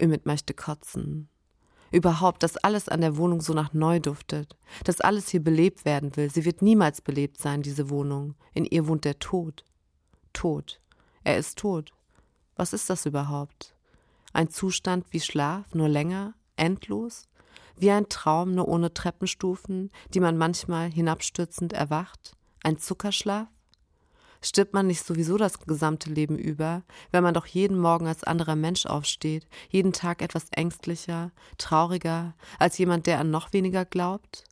[0.00, 1.28] Ümit möchte kotzen.
[1.94, 6.16] Überhaupt, dass alles an der Wohnung so nach neu duftet, dass alles hier belebt werden
[6.16, 6.28] will.
[6.28, 8.34] Sie wird niemals belebt sein, diese Wohnung.
[8.52, 9.64] In ihr wohnt der Tod.
[10.32, 10.80] Tod.
[11.22, 11.92] Er ist tot.
[12.56, 13.76] Was ist das überhaupt?
[14.32, 17.28] Ein Zustand wie Schlaf, nur länger, endlos?
[17.76, 22.36] Wie ein Traum, nur ohne Treppenstufen, die man manchmal hinabstürzend erwacht?
[22.64, 23.46] Ein Zuckerschlaf?
[24.44, 28.56] Stirbt man nicht sowieso das gesamte Leben über, wenn man doch jeden Morgen als anderer
[28.56, 34.44] Mensch aufsteht, jeden Tag etwas ängstlicher, trauriger, als jemand, der an noch weniger glaubt?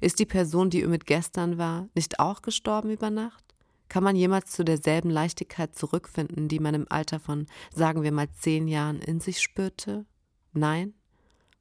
[0.00, 3.42] Ist die Person, die mit gestern war, nicht auch gestorben über Nacht?
[3.88, 8.30] Kann man jemals zu derselben Leichtigkeit zurückfinden, die man im Alter von, sagen wir mal,
[8.30, 10.06] zehn Jahren in sich spürte?
[10.52, 10.94] Nein?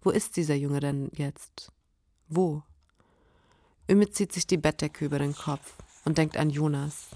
[0.04, 1.71] Wo ist dieser Junge denn jetzt?
[2.28, 2.62] Wo?
[3.89, 5.73] Ümit zieht sich die Bettdecke über den Kopf
[6.06, 7.10] und denkt an Jonas.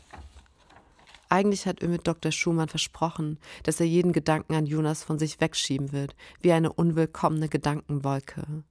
[1.30, 2.32] Eigentlich hat Ümit Dr.
[2.32, 7.50] Schumann versprochen, dass er jeden Gedanken an Jonas von sich wegschieben wird, wie eine unwillkommene
[7.50, 8.64] Gedankenwolke.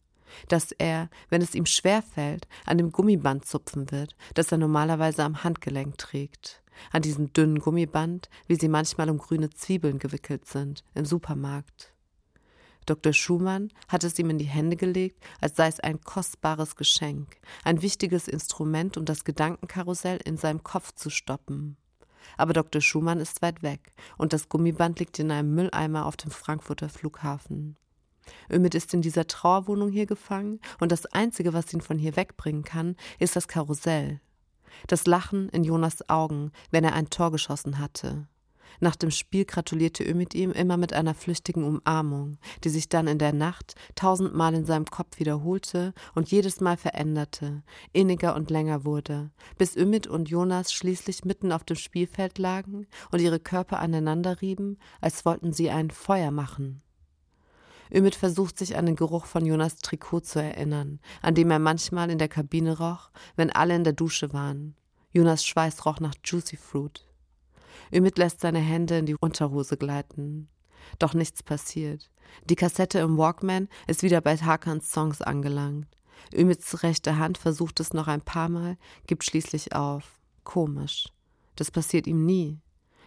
[0.48, 5.44] Dass er, wenn es ihm schwerfällt, an dem Gummiband zupfen wird, das er normalerweise am
[5.44, 6.62] Handgelenk trägt.
[6.90, 11.92] An diesem dünnen Gummiband, wie sie manchmal um grüne Zwiebeln gewickelt sind, im Supermarkt.
[12.86, 13.12] Dr.
[13.12, 17.82] Schumann hat es ihm in die Hände gelegt, als sei es ein kostbares Geschenk, ein
[17.82, 21.76] wichtiges Instrument, um das Gedankenkarussell in seinem Kopf zu stoppen.
[22.36, 22.80] Aber Dr.
[22.80, 27.76] Schumann ist weit weg und das Gummiband liegt in einem Mülleimer auf dem Frankfurter Flughafen.
[28.52, 32.64] Ümit ist in dieser Trauerwohnung hier gefangen und das Einzige, was ihn von hier wegbringen
[32.64, 34.20] kann, ist das Karussell.
[34.86, 38.28] Das Lachen in Jonas Augen, wenn er ein Tor geschossen hatte.
[38.80, 43.18] Nach dem Spiel gratulierte Ümit ihm immer mit einer flüchtigen Umarmung, die sich dann in
[43.18, 49.30] der Nacht tausendmal in seinem Kopf wiederholte und jedes Mal veränderte, inniger und länger wurde,
[49.56, 54.78] bis Ümit und Jonas schließlich mitten auf dem Spielfeld lagen und ihre Körper aneinander rieben,
[55.00, 56.82] als wollten sie ein Feuer machen.
[57.92, 62.10] Ümit versucht sich an den Geruch von Jonas Trikot zu erinnern, an dem er manchmal
[62.10, 64.74] in der Kabine roch, wenn alle in der Dusche waren.
[65.10, 67.07] Jonas Schweiß roch nach Juicy Fruit.
[67.92, 70.48] Ümit lässt seine Hände in die Unterhose gleiten.
[70.98, 72.10] Doch nichts passiert.
[72.48, 75.86] Die Kassette im Walkman ist wieder bei Hakans Songs angelangt.
[76.34, 80.20] Ümits rechte Hand versucht es noch ein paar Mal, gibt schließlich auf.
[80.44, 81.08] Komisch.
[81.56, 82.60] Das passiert ihm nie.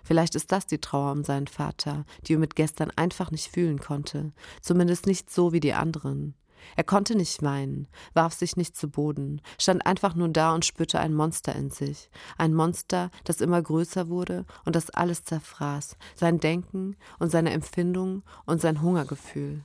[0.03, 4.33] Vielleicht ist das die Trauer um seinen Vater, die Ümit gestern einfach nicht fühlen konnte.
[4.61, 6.33] Zumindest nicht so wie die anderen.
[6.75, 10.99] Er konnte nicht weinen, warf sich nicht zu Boden, stand einfach nur da und spürte
[10.99, 12.09] ein Monster in sich.
[12.37, 18.23] Ein Monster, das immer größer wurde und das alles zerfraß, sein Denken und seine Empfindungen
[18.45, 19.63] und sein Hungergefühl.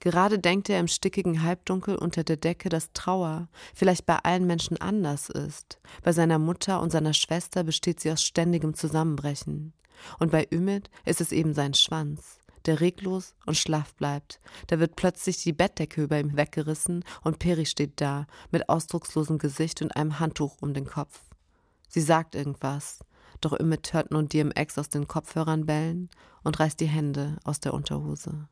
[0.00, 4.80] Gerade denkt er im stickigen Halbdunkel unter der Decke, dass Trauer vielleicht bei allen Menschen
[4.80, 5.80] anders ist.
[6.02, 9.72] Bei seiner Mutter und seiner Schwester besteht sie aus ständigem Zusammenbrechen.
[10.18, 14.40] Und bei Ümit ist es eben sein Schwanz der reglos und schlaff bleibt.
[14.68, 19.82] Da wird plötzlich die Bettdecke über ihm weggerissen und Peri steht da, mit ausdruckslosem Gesicht
[19.82, 21.20] und einem Handtuch um den Kopf.
[21.88, 23.00] Sie sagt irgendwas,
[23.40, 26.10] doch Ümit hört nun DMX aus den Kopfhörern bellen
[26.44, 28.48] und reißt die Hände aus der Unterhose.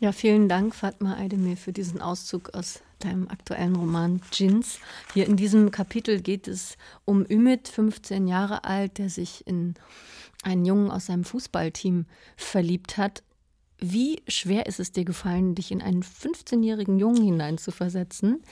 [0.00, 4.78] Ja, vielen Dank, Fatma Aydemir, für diesen Auszug aus deinem aktuellen Roman Jins.
[5.12, 9.74] Hier in diesem Kapitel geht es um Ümit, 15 Jahre alt, der sich in
[10.44, 13.22] einen Jungen aus seinem Fußballteam verliebt hat.
[13.80, 18.42] Wie schwer ist es dir gefallen, dich in einen 15-jährigen Jungen hineinzuversetzen?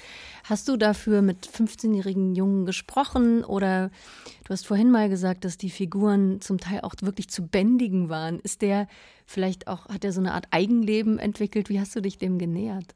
[0.44, 3.90] Hast du dafür mit 15-jährigen Jungen gesprochen oder
[4.44, 8.40] du hast vorhin mal gesagt, dass die Figuren zum Teil auch wirklich zu bändigen waren.
[8.40, 8.88] Ist der
[9.24, 11.68] vielleicht auch, hat er so eine Art Eigenleben entwickelt?
[11.68, 12.94] Wie hast du dich dem genähert?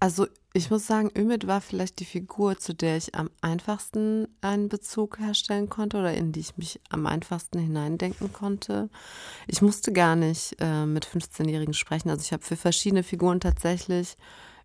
[0.00, 4.70] Also ich muss sagen, Ümit war vielleicht die Figur, zu der ich am einfachsten einen
[4.70, 8.88] Bezug herstellen konnte oder in die ich mich am einfachsten hineindenken konnte.
[9.46, 12.08] Ich musste gar nicht äh, mit 15-Jährigen sprechen.
[12.08, 14.16] Also ich habe für verschiedene Figuren tatsächlich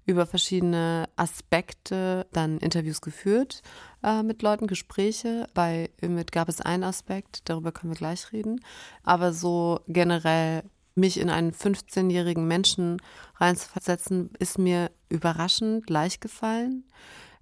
[0.06, 3.62] über verschiedene Aspekte dann Interviews geführt
[4.04, 5.48] äh, mit Leuten, Gespräche.
[5.54, 8.62] Bei Ümit gab es einen Aspekt, darüber können wir gleich reden.
[9.04, 10.64] Aber so generell
[10.96, 13.02] mich in einen 15-jährigen Menschen
[13.36, 16.86] reinzuversetzen, ist mir überraschend leicht gefallen.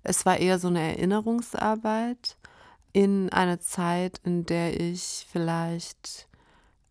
[0.01, 2.37] Es war eher so eine Erinnerungsarbeit
[2.91, 6.27] in eine Zeit, in der ich vielleicht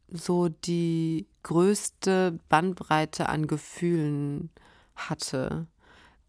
[0.08, 4.50] so die größte Bandbreite an Gefühlen
[4.94, 5.66] hatte.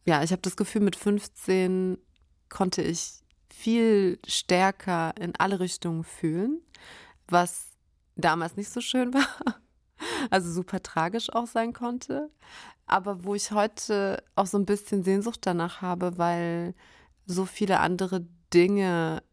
[0.05, 1.97] Ja, ich habe das Gefühl, mit 15
[2.49, 6.61] konnte ich viel stärker in alle Richtungen fühlen,
[7.27, 7.67] was
[8.15, 9.62] damals nicht so schön war
[10.29, 12.29] also super tragisch auch sein konnte.
[12.85, 16.73] Aber wo ich heute auch so ein bisschen Sehnsucht danach habe, weil
[17.25, 19.23] so viele andere Dinge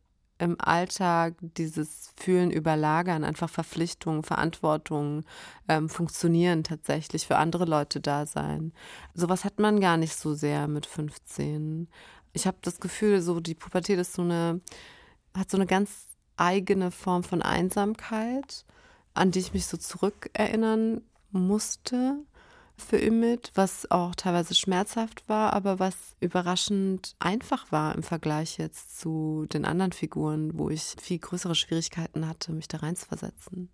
[0.40, 5.26] im Alltag dieses Fühlen überlagern, einfach Verpflichtungen, Verantwortungen
[5.68, 8.72] ähm, funktionieren tatsächlich, für andere Leute da sein.
[9.12, 11.88] Sowas hat man gar nicht so sehr mit 15.
[12.32, 14.62] Ich habe das Gefühl, so die Pubertät ist so eine,
[15.36, 18.64] hat so eine ganz eigene Form von Einsamkeit
[19.20, 22.16] an die ich mich so zurückerinnern musste
[22.78, 28.98] für Ümit, was auch teilweise schmerzhaft war, aber was überraschend einfach war im Vergleich jetzt
[28.98, 33.68] zu den anderen Figuren, wo ich viel größere Schwierigkeiten hatte, mich da reinzuversetzen.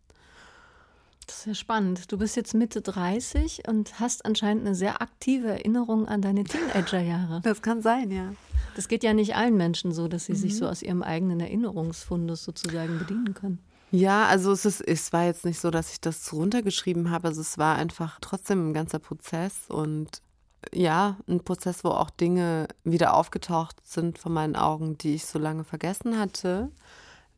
[1.26, 2.10] Das ist ja spannend.
[2.10, 7.40] Du bist jetzt Mitte 30 und hast anscheinend eine sehr aktive Erinnerung an deine Teenagerjahre.
[7.42, 8.32] Das kann sein, ja.
[8.74, 10.38] Das geht ja nicht allen Menschen so, dass sie mhm.
[10.38, 13.60] sich so aus ihrem eigenen Erinnerungsfundus sozusagen bedienen können.
[13.90, 17.28] Ja, also es ist, es war jetzt nicht so, dass ich das runtergeschrieben habe.
[17.28, 20.22] Also es war einfach trotzdem ein ganzer Prozess und
[20.72, 25.38] ja, ein Prozess, wo auch Dinge wieder aufgetaucht sind von meinen Augen, die ich so
[25.38, 26.70] lange vergessen hatte.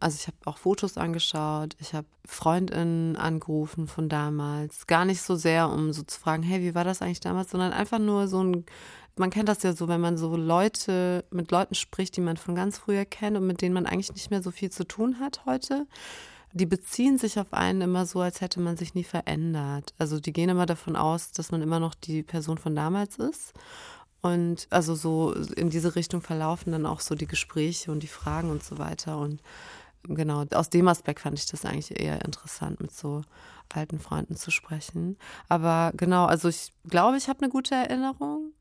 [0.00, 4.86] Also ich habe auch Fotos angeschaut, ich habe Freundinnen angerufen von damals.
[4.86, 7.72] Gar nicht so sehr, um so zu fragen, hey, wie war das eigentlich damals, sondern
[7.72, 8.64] einfach nur so ein,
[9.16, 12.54] man kennt das ja so, wenn man so Leute, mit Leuten spricht, die man von
[12.54, 15.42] ganz früher kennt und mit denen man eigentlich nicht mehr so viel zu tun hat
[15.44, 15.86] heute
[16.58, 19.94] die beziehen sich auf einen immer so, als hätte man sich nie verändert.
[19.98, 23.54] Also die gehen immer davon aus, dass man immer noch die Person von damals ist.
[24.20, 28.50] Und also so in diese Richtung verlaufen dann auch so die Gespräche und die Fragen
[28.50, 29.18] und so weiter.
[29.18, 29.40] Und
[30.02, 33.22] genau, aus dem Aspekt fand ich das eigentlich eher interessant, mit so
[33.72, 35.16] alten Freunden zu sprechen.
[35.48, 38.52] Aber genau, also ich glaube, ich habe eine gute Erinnerung.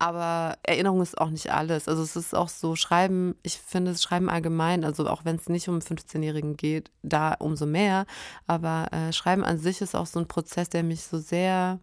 [0.00, 1.86] Aber Erinnerung ist auch nicht alles.
[1.86, 5.50] Also es ist auch so, Schreiben, ich finde es Schreiben allgemein, also auch wenn es
[5.50, 8.06] nicht um 15-Jährigen geht, da umso mehr.
[8.46, 11.80] Aber äh, Schreiben an sich ist auch so ein Prozess, der mich so sehr,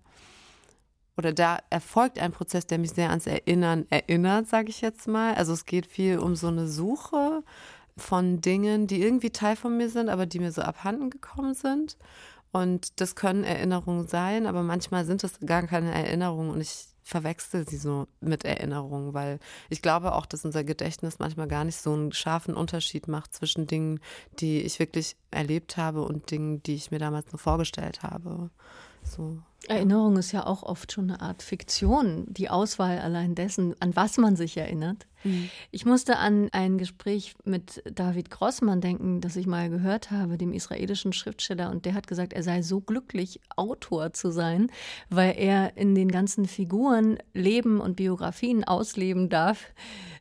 [1.15, 5.35] oder da erfolgt ein Prozess, der mich sehr ans Erinnern erinnert, sage ich jetzt mal.
[5.35, 7.43] Also es geht viel um so eine Suche
[7.97, 11.97] von Dingen, die irgendwie Teil von mir sind, aber die mir so abhanden gekommen sind.
[12.51, 17.67] Und das können Erinnerungen sein, aber manchmal sind es gar keine Erinnerungen und ich verwechsel
[17.67, 19.39] sie so mit Erinnerungen, weil
[19.69, 23.65] ich glaube auch, dass unser Gedächtnis manchmal gar nicht so einen scharfen Unterschied macht zwischen
[23.65, 23.99] Dingen,
[24.39, 28.49] die ich wirklich erlebt habe und Dingen, die ich mir damals nur vorgestellt habe.
[29.03, 29.37] So.
[29.67, 34.17] Erinnerung ist ja auch oft schon eine Art Fiktion, die Auswahl allein dessen, an was
[34.17, 35.07] man sich erinnert.
[35.23, 35.49] Mhm.
[35.71, 40.53] Ich musste an ein Gespräch mit David Grossmann denken, das ich mal gehört habe, dem
[40.53, 44.71] israelischen Schriftsteller, und der hat gesagt, er sei so glücklich, Autor zu sein,
[45.09, 49.65] weil er in den ganzen Figuren Leben und Biografien ausleben darf,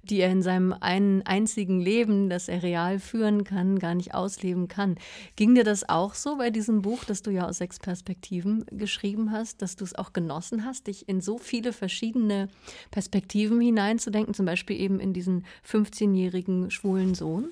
[0.03, 4.69] die er in seinem einen einzigen Leben, das er real führen kann, gar nicht ausleben
[4.69, 4.97] kann.
[5.35, 9.33] Ging dir das auch so bei diesem Buch, das du ja aus sechs Perspektiven geschrieben
[9.33, 12.49] hast, dass du es auch genossen hast, dich in so viele verschiedene
[12.93, 17.51] Perspektiven hineinzudenken, zum Beispiel eben in diesen 15-jährigen schwulen Sohn?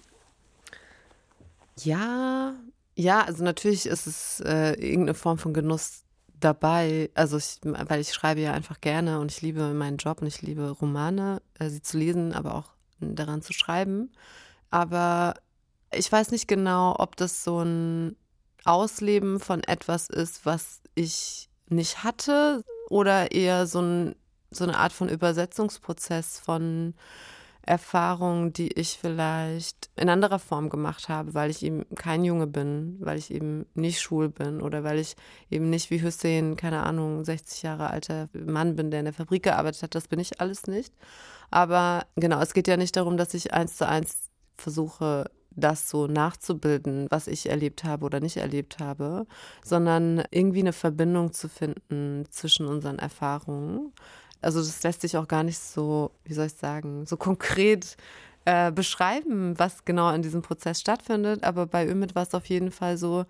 [1.76, 2.54] Ja,
[2.94, 6.04] ja, also natürlich ist es äh, irgendeine Form von Genuss
[6.38, 10.28] dabei, also ich, weil ich schreibe ja einfach gerne und ich liebe meinen Job und
[10.28, 14.12] ich liebe Romane, äh, sie zu lesen, aber auch daran zu schreiben.
[14.70, 15.34] Aber
[15.92, 18.16] ich weiß nicht genau, ob das so ein
[18.64, 24.14] Ausleben von etwas ist, was ich nicht hatte, oder eher so, ein,
[24.56, 26.94] so eine Art von Übersetzungsprozess von
[27.66, 32.96] Erfahrungen, die ich vielleicht in anderer Form gemacht habe, weil ich eben kein Junge bin,
[33.00, 35.16] weil ich eben nicht schwul bin oder weil ich
[35.50, 39.44] eben nicht wie Hussein, keine Ahnung, 60 Jahre alter Mann bin, der in der Fabrik
[39.44, 39.94] gearbeitet hat.
[39.94, 40.92] Das bin ich alles nicht.
[41.50, 46.06] Aber genau, es geht ja nicht darum, dass ich eins zu eins versuche, das so
[46.06, 49.26] nachzubilden, was ich erlebt habe oder nicht erlebt habe,
[49.64, 53.92] sondern irgendwie eine Verbindung zu finden zwischen unseren Erfahrungen
[54.44, 57.96] also das lässt sich auch gar nicht so, wie soll ich sagen, so konkret
[58.44, 61.44] äh, beschreiben, was genau in diesem Prozess stattfindet.
[61.44, 63.24] Aber bei Ümit war es auf jeden Fall so,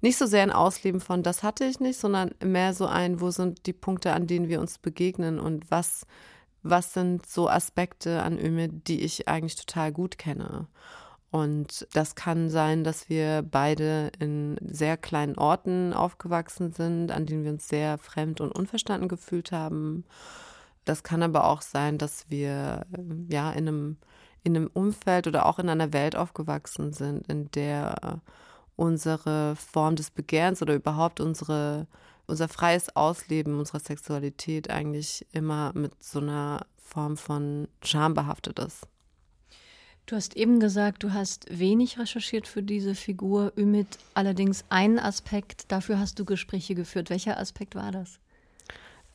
[0.00, 3.30] nicht so sehr ein Ausleben von, das hatte ich nicht, sondern mehr so ein, wo
[3.30, 6.06] sind die Punkte, an denen wir uns begegnen und was,
[6.62, 10.68] was sind so Aspekte an Ümit, die ich eigentlich total gut kenne.
[11.30, 17.44] Und das kann sein, dass wir beide in sehr kleinen Orten aufgewachsen sind, an denen
[17.44, 20.04] wir uns sehr fremd und unverstanden gefühlt haben.
[20.88, 23.96] Das kann aber auch sein, dass wir ähm, ja in einem,
[24.42, 28.22] in einem Umfeld oder auch in einer Welt aufgewachsen sind, in der
[28.74, 31.86] unsere Form des Begehrens oder überhaupt unsere,
[32.26, 38.86] unser freies Ausleben unserer Sexualität eigentlich immer mit so einer Form von Scham behaftet ist.
[40.06, 45.70] Du hast eben gesagt, du hast wenig recherchiert für diese Figur, Ümit allerdings einen Aspekt,
[45.70, 47.10] dafür hast du Gespräche geführt.
[47.10, 48.18] Welcher Aspekt war das?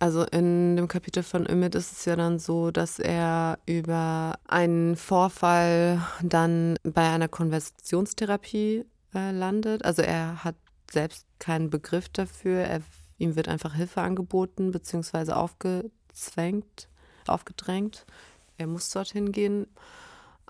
[0.04, 4.98] Also in dem Kapitel von Ümit ist es ja dann so, dass er über einen
[4.98, 8.84] Vorfall dann bei einer Konversationstherapie
[9.16, 9.86] äh, landet.
[9.86, 10.56] Also er hat
[10.92, 12.64] selbst keinen Begriff dafür.
[12.66, 12.82] Er,
[13.18, 15.32] ihm wird einfach Hilfe angeboten bzw.
[15.32, 16.90] aufgezwängt,
[17.26, 18.06] aufgedrängt.
[18.58, 19.68] Er muss dorthin gehen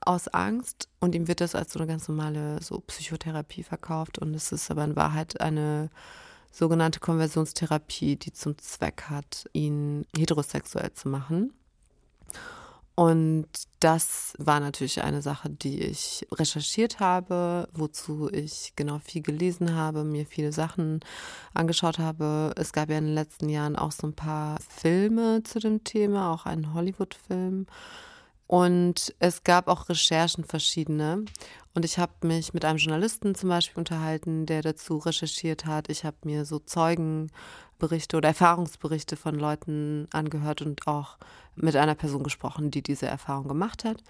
[0.03, 4.33] aus Angst und ihm wird das als so eine ganz normale so Psychotherapie verkauft und
[4.33, 5.91] es ist aber in Wahrheit eine
[6.53, 11.51] sogenannte Konversionstherapie, die zum Zweck hat, ihn heterosexuell zu machen.
[12.95, 13.47] Und
[13.79, 20.03] das war natürlich eine Sache, die ich recherchiert habe, wozu ich genau viel gelesen habe,
[20.03, 20.99] mir viele Sachen
[21.55, 22.53] angeschaut habe.
[22.55, 26.31] Es gab ja in den letzten Jahren auch so ein paar Filme zu dem Thema,
[26.31, 27.65] auch einen Hollywood-Film.
[28.45, 31.25] Und es gab auch Recherchen verschiedene.
[31.75, 35.89] Und ich habe mich mit einem Journalisten zum Beispiel unterhalten, der dazu recherchiert hat.
[35.89, 41.17] Ich habe mir so Zeugenberichte oder Erfahrungsberichte von Leuten angehört und auch
[41.55, 44.03] mit einer Person gesprochen, die diese Erfahrung gemacht hat.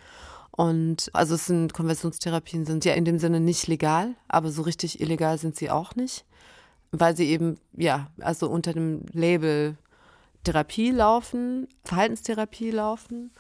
[0.52, 5.00] Und also es sind Konversionstherapien sind ja in dem Sinne nicht legal, aber so richtig
[5.00, 6.26] illegal sind sie auch nicht,
[6.92, 9.78] weil sie eben ja also unter dem Label
[10.44, 13.32] Therapie laufen, Verhaltenstherapie laufen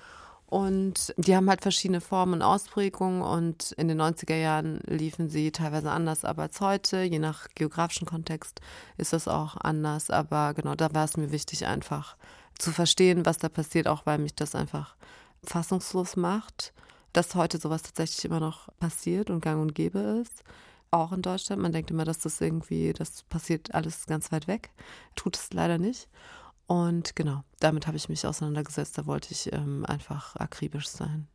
[0.53, 5.51] und die haben halt verschiedene Formen und Ausprägungen und in den 90er Jahren liefen sie
[5.51, 7.01] teilweise anders aber als heute.
[7.01, 8.61] Je nach geografischen Kontext
[8.97, 10.11] ist das auch anders.
[10.11, 12.17] Aber genau, da war es mir wichtig, einfach
[12.59, 14.95] zu verstehen, was da passiert, auch weil mich das einfach
[15.43, 16.71] fassungslos macht,
[17.13, 20.43] dass heute sowas tatsächlich immer noch passiert und gang und gäbe ist.
[20.91, 21.63] Auch in Deutschland.
[21.63, 24.69] Man denkt immer, dass das irgendwie, das passiert alles ganz weit weg.
[25.15, 26.07] Tut es leider nicht.
[26.67, 28.97] Und genau, damit habe ich mich auseinandergesetzt.
[28.97, 31.27] Da wollte ich ähm, einfach akribisch sein.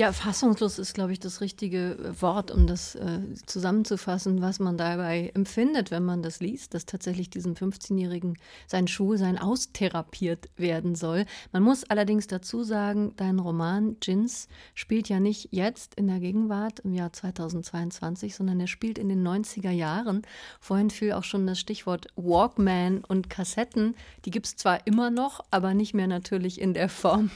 [0.00, 4.78] Ja, fassungslos ist, glaube ich, das richtige äh, Wort, um das äh, zusammenzufassen, was man
[4.78, 11.26] dabei empfindet, wenn man das liest, dass tatsächlich diesem 15-Jährigen sein Schulsein austherapiert werden soll.
[11.52, 16.78] Man muss allerdings dazu sagen, dein Roman Jins spielt ja nicht jetzt in der Gegenwart
[16.80, 20.22] im Jahr 2022, sondern er spielt in den 90er Jahren.
[20.60, 23.94] Vorhin fiel auch schon das Stichwort Walkman und Kassetten.
[24.24, 27.30] Die gibt es zwar immer noch, aber nicht mehr natürlich in der Form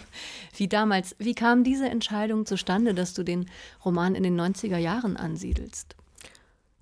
[0.57, 1.15] wie damals.
[1.19, 3.51] Wie kam diese Entscheidung zustande, dass du den
[3.85, 5.97] Roman in den 90er Jahren ansiedelst?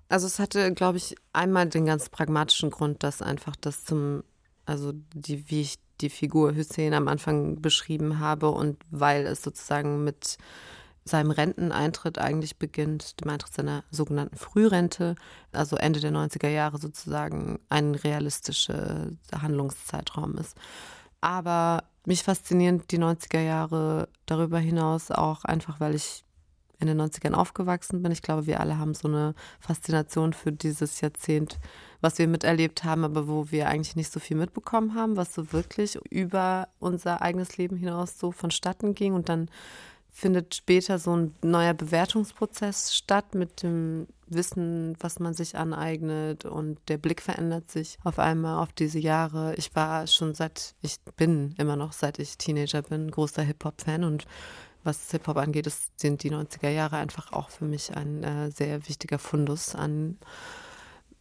[0.09, 4.23] Also es hatte, glaube ich, einmal den ganz pragmatischen Grund, dass einfach das zum,
[4.65, 10.03] also die, wie ich die Figur Hussein am Anfang beschrieben habe und weil es sozusagen
[10.03, 10.37] mit
[11.05, 15.15] seinem Renteneintritt eigentlich beginnt, dem Eintritt seiner sogenannten Frührente,
[15.51, 20.55] also Ende der 90er Jahre sozusagen ein realistischer Handlungszeitraum ist.
[21.21, 26.23] Aber mich faszinieren die 90er Jahre darüber hinaus auch einfach, weil ich
[26.79, 28.11] in den 90ern aufgewachsen bin.
[28.11, 31.57] Ich glaube, wir alle haben so eine Faszination für dieses Jahrzehnt,
[32.01, 35.53] was wir miterlebt haben, aber wo wir eigentlich nicht so viel mitbekommen haben, was so
[35.53, 39.13] wirklich über unser eigenes Leben hinaus so vonstatten ging.
[39.13, 39.49] Und dann
[40.09, 46.79] findet später so ein neuer Bewertungsprozess statt mit dem Wissen, was man sich aneignet und
[46.87, 49.55] der Blick verändert sich auf einmal auf diese Jahre.
[49.55, 54.25] Ich war schon seit, ich bin immer noch, seit ich Teenager bin, großer Hip-Hop-Fan und
[54.83, 58.87] was Hip-Hop angeht, ist, sind die 90er Jahre einfach auch für mich ein äh, sehr
[58.87, 60.17] wichtiger Fundus an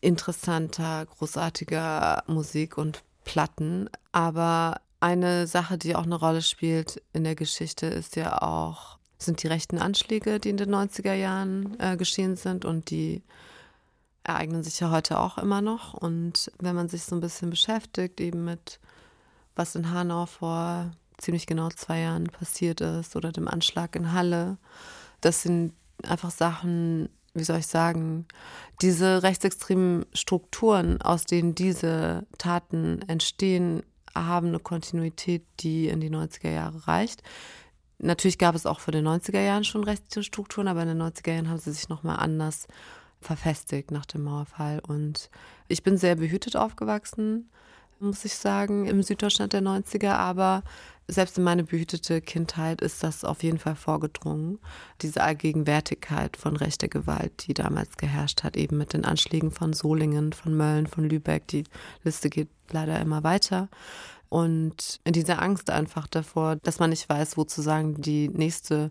[0.01, 3.89] interessanter, großartiger Musik und Platten.
[4.11, 9.43] Aber eine Sache, die auch eine Rolle spielt in der Geschichte, ist ja auch, sind
[9.43, 13.23] die rechten Anschläge, die in den 90er Jahren äh, geschehen sind und die
[14.25, 15.95] ereignen sich ja heute auch immer noch.
[15.95, 18.79] Und wenn man sich so ein bisschen beschäftigt, eben mit
[19.55, 24.59] was in Hanau vor ziemlich genau zwei Jahren passiert ist oder dem Anschlag in Halle,
[25.21, 25.73] das sind
[26.05, 28.27] einfach Sachen, wie soll ich sagen,
[28.81, 33.83] diese rechtsextremen Strukturen, aus denen diese Taten entstehen,
[34.15, 37.23] haben eine Kontinuität, die in die 90er Jahre reicht.
[38.03, 41.33] Natürlich gab es auch vor den 90er Jahren schon rechtliche Strukturen, aber in den 90er
[41.33, 42.67] Jahren haben sie sich nochmal anders
[43.21, 44.83] verfestigt nach dem Mauerfall.
[44.87, 45.31] Und
[45.69, 47.49] ich bin sehr behütet aufgewachsen,
[48.01, 50.65] muss ich sagen, im Süddeutschland der 90er, aber
[51.07, 54.59] selbst in meine behütete Kindheit ist das auf jeden Fall vorgedrungen.
[55.01, 60.33] Diese Allgegenwärtigkeit von rechter Gewalt, die damals geherrscht hat, eben mit den Anschlägen von Solingen,
[60.33, 61.47] von Mölln, von Lübeck.
[61.49, 61.63] Die
[62.03, 63.69] Liste geht leider immer weiter.
[64.33, 68.91] Und in dieser Angst einfach davor, dass man nicht weiß, wo zu sagen die nächste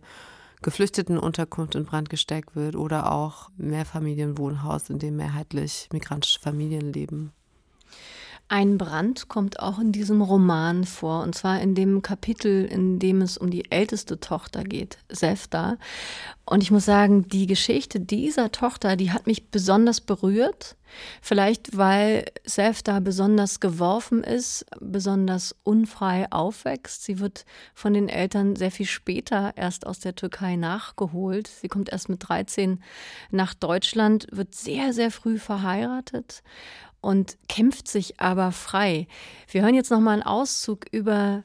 [0.61, 7.33] Geflüchtetenunterkunft in Brand gesteckt wird oder auch Mehrfamilienwohnhaus, in dem mehrheitlich migrantische Familien leben.
[8.53, 13.21] Ein Brand kommt auch in diesem Roman vor, und zwar in dem Kapitel, in dem
[13.21, 15.77] es um die älteste Tochter geht, Sefta.
[16.43, 20.75] Und ich muss sagen, die Geschichte dieser Tochter, die hat mich besonders berührt.
[21.21, 27.05] Vielleicht, weil Sefta besonders geworfen ist, besonders unfrei aufwächst.
[27.05, 31.47] Sie wird von den Eltern sehr viel später erst aus der Türkei nachgeholt.
[31.47, 32.83] Sie kommt erst mit 13
[33.29, 36.43] nach Deutschland, wird sehr, sehr früh verheiratet
[37.01, 39.07] und kämpft sich aber frei.
[39.49, 41.43] Wir hören jetzt noch mal einen Auszug über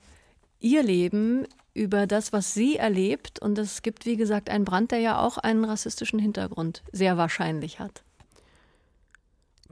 [0.60, 3.38] ihr Leben, über das, was sie erlebt.
[3.38, 7.80] Und es gibt, wie gesagt, einen Brand, der ja auch einen rassistischen Hintergrund sehr wahrscheinlich
[7.80, 8.02] hat.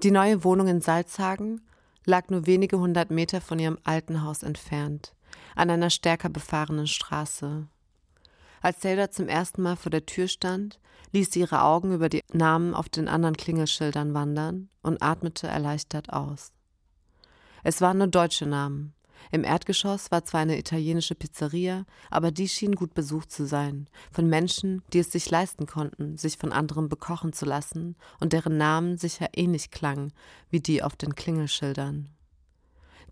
[0.03, 1.61] Die neue Wohnung in Salzhagen
[2.05, 5.14] lag nur wenige hundert Meter von ihrem alten Haus entfernt,
[5.55, 7.66] an einer stärker befahrenen Straße.
[8.65, 10.81] Als Zelda zum ersten Mal vor der Tür stand,
[11.12, 16.11] ließ sie ihre Augen über die Namen auf den anderen Klingelschildern wandern und atmete erleichtert
[16.11, 16.51] aus.
[17.62, 18.95] Es waren nur deutsche Namen.
[19.31, 24.31] Im Erdgeschoss war zwar eine italienische Pizzeria, aber die schien gut besucht zu sein, von
[24.31, 28.97] Menschen, die es sich leisten konnten, sich von anderen bekochen zu lassen und deren Namen
[28.97, 30.11] sicher ähnlich klangen
[30.49, 32.09] wie die auf den Klingelschildern.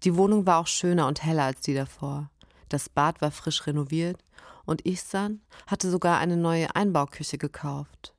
[0.02, 2.30] Die Wohnung war auch schöner und heller als die davor.
[2.70, 4.24] Das Bad war frisch renoviert
[4.64, 8.14] und Ihsan hatte sogar eine neue Einbauküche gekauft.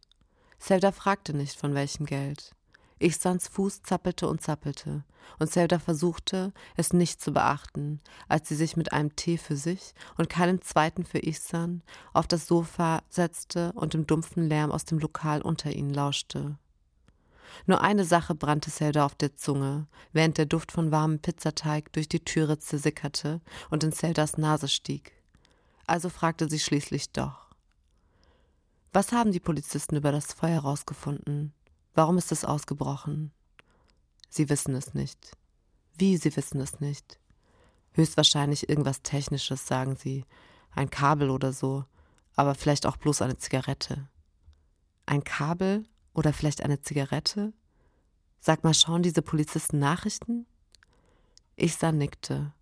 [0.59, 2.55] Zelda fragte nicht, von welchem Geld.
[2.99, 5.03] Ihsans Fuß zappelte und zappelte,
[5.39, 9.93] und Zelda versuchte, es nicht zu beachten, als sie sich mit einem Tee für sich
[10.17, 11.81] und keinem zweiten für Ihsan
[12.13, 16.57] auf das Sofa setzte und dem dumpfen Lärm aus dem Lokal unter ihnen lauschte.
[17.65, 22.09] Nur eine Sache brannte Zelda auf der Zunge, während der Duft von warmem Pizzateig durch
[22.09, 25.13] die Türritze sickerte und in Zeldas Nase stieg
[25.87, 27.49] also fragte sie schließlich doch.
[28.91, 31.53] Was haben die Polizisten über das Feuer herausgefunden?
[31.95, 33.31] Warum ist es ausgebrochen?
[34.29, 35.37] Sie wissen es nicht.
[35.95, 37.19] Wie, sie wissen es nicht.
[37.93, 40.25] Höchstwahrscheinlich irgendwas Technisches, sagen sie.
[40.71, 41.85] Ein Kabel oder so.
[42.35, 44.07] Aber vielleicht auch bloß eine Zigarette.
[45.05, 47.53] Ein Kabel oder vielleicht eine Zigarette?
[48.39, 50.45] Sag mal, schauen diese Polizisten Nachrichten?
[51.55, 52.53] Ich sah nickte.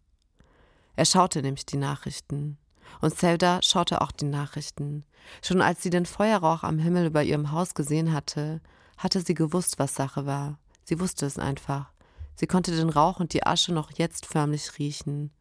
[0.96, 2.58] Er schaute nämlich die Nachrichten.
[3.00, 5.06] Und Zelda schaute auch die Nachrichten.
[5.42, 8.62] Schon als sie den Feuerrauch am Himmel über ihrem Haus gesehen hatte,
[8.98, 10.60] hatte sie gewusst, was Sache war.
[10.84, 11.92] Sie wusste es einfach.
[12.36, 15.32] Sie konnte den Rauch und die Asche noch jetzt förmlich riechen.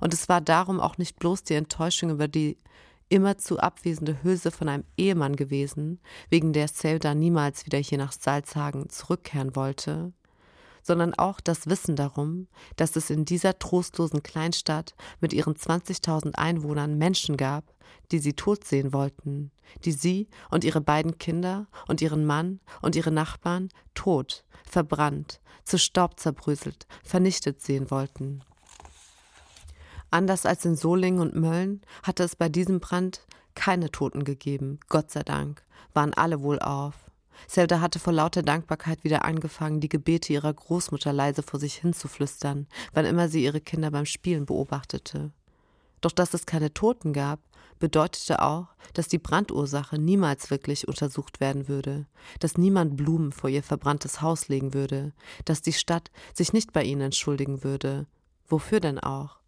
[0.00, 2.56] Und es war darum auch nicht bloß die Enttäuschung über die
[3.08, 6.00] immerzu abwesende Hülse von einem Ehemann gewesen,
[6.30, 10.12] wegen der Zelda niemals wieder hier nach Salzhagen zurückkehren wollte,
[10.84, 16.96] sondern auch das Wissen darum, dass es in dieser trostlosen Kleinstadt mit ihren 20.000 Einwohnern
[16.98, 17.64] Menschen gab,
[18.12, 19.50] die sie tot sehen wollten,
[19.84, 25.78] die sie und ihre beiden Kinder und ihren Mann und ihre Nachbarn tot, verbrannt, zu
[25.78, 28.42] Staub zerbröselt, vernichtet sehen wollten.
[30.10, 35.10] Anders als in Solingen und Mölln hatte es bei diesem Brand keine Toten gegeben, Gott
[35.10, 35.64] sei Dank,
[35.94, 36.94] waren alle wohl auf.
[37.46, 42.66] Zelda hatte vor lauter Dankbarkeit wieder angefangen, die Gebete ihrer Großmutter leise vor sich hinzuflüstern,
[42.92, 45.32] wann immer sie ihre Kinder beim Spielen beobachtete.
[46.00, 47.40] Doch dass es keine Toten gab,
[47.78, 52.06] bedeutete auch, dass die Brandursache niemals wirklich untersucht werden würde,
[52.40, 55.12] dass niemand Blumen vor ihr verbranntes Haus legen würde,
[55.44, 58.06] dass die Stadt sich nicht bei ihnen entschuldigen würde.
[58.48, 59.38] Wofür denn auch?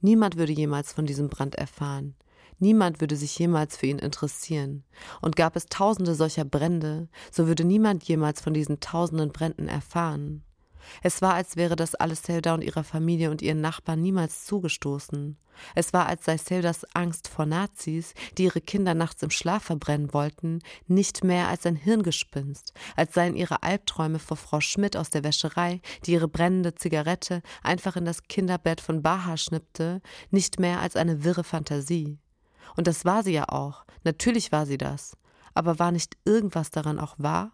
[0.00, 2.14] Niemand würde jemals von diesem Brand erfahren.
[2.58, 4.84] Niemand würde sich jemals für ihn interessieren.
[5.20, 10.42] Und gab es tausende solcher Brände, so würde niemand jemals von diesen tausenden Bränden erfahren.
[11.02, 15.36] Es war, als wäre das alles Zelda und ihrer Familie und ihren Nachbarn niemals zugestoßen.
[15.74, 20.12] Es war, als sei Zeldas Angst vor Nazis, die ihre Kinder nachts im Schlaf verbrennen
[20.14, 25.24] wollten, nicht mehr als ein Hirngespinst, als seien ihre Albträume vor Frau Schmidt aus der
[25.24, 30.00] Wäscherei, die ihre brennende Zigarette einfach in das Kinderbett von Baha schnippte,
[30.30, 32.18] nicht mehr als eine wirre Fantasie.
[32.76, 33.84] Und das war sie ja auch.
[34.04, 35.16] Natürlich war sie das.
[35.54, 37.52] Aber war nicht irgendwas daran auch wahr?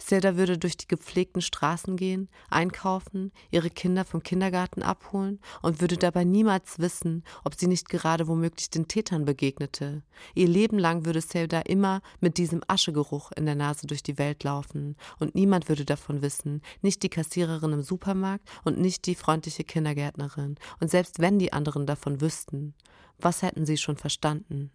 [0.00, 5.96] Zelda würde durch die gepflegten Straßen gehen, einkaufen, ihre Kinder vom Kindergarten abholen und würde
[5.96, 10.02] dabei niemals wissen, ob sie nicht gerade womöglich den Tätern begegnete.
[10.34, 14.42] Ihr Leben lang würde Zelda immer mit diesem Aschegeruch in der Nase durch die Welt
[14.42, 19.64] laufen und niemand würde davon wissen, nicht die Kassiererin im Supermarkt und nicht die freundliche
[19.64, 22.74] Kindergärtnerin und selbst wenn die anderen davon wüssten.
[23.18, 24.70] Was hätten sie schon verstanden?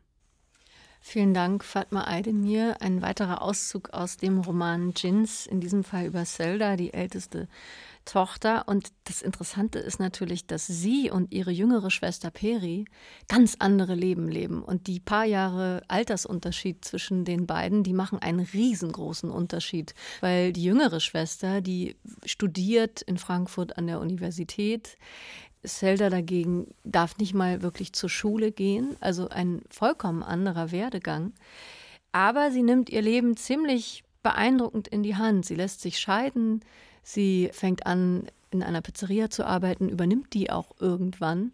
[1.07, 2.77] Vielen Dank, Fatma Aydemir.
[2.79, 7.47] Ein weiterer Auszug aus dem Roman Jins, in diesem Fall über Zelda, die älteste
[8.05, 8.67] Tochter.
[8.67, 12.85] Und das Interessante ist natürlich, dass sie und ihre jüngere Schwester Peri
[13.27, 14.63] ganz andere Leben leben.
[14.63, 19.93] Und die paar Jahre Altersunterschied zwischen den beiden, die machen einen riesengroßen Unterschied.
[20.21, 24.97] Weil die jüngere Schwester, die studiert in Frankfurt an der Universität,
[25.65, 31.33] Zelda dagegen darf nicht mal wirklich zur Schule gehen, also ein vollkommen anderer Werdegang.
[32.11, 35.45] Aber sie nimmt ihr Leben ziemlich beeindruckend in die Hand.
[35.45, 36.61] Sie lässt sich scheiden,
[37.03, 41.51] sie fängt an, in einer Pizzeria zu arbeiten, übernimmt die auch irgendwann.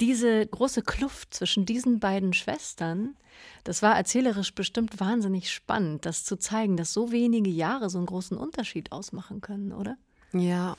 [0.00, 3.16] Diese große Kluft zwischen diesen beiden Schwestern,
[3.64, 8.06] das war erzählerisch bestimmt wahnsinnig spannend, das zu zeigen, dass so wenige Jahre so einen
[8.06, 9.96] großen Unterschied ausmachen können, oder?
[10.32, 10.76] Ja,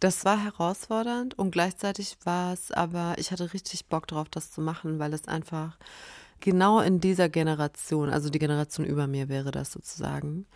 [0.00, 4.60] das war herausfordernd und gleichzeitig war es aber, ich hatte richtig Bock drauf, das zu
[4.60, 5.78] machen, weil es einfach
[6.40, 10.46] genau in dieser Generation, also die Generation über mir wäre das sozusagen,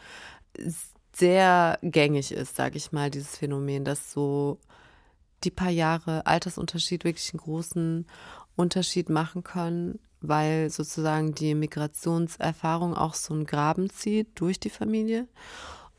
[1.13, 4.59] sehr gängig ist, sage ich mal, dieses Phänomen, dass so
[5.45, 8.07] die paar Jahre Altersunterschied wirklich einen großen
[8.57, 15.27] Unterschied machen können, weil sozusagen die Migrationserfahrung auch so einen Graben zieht durch die Familie.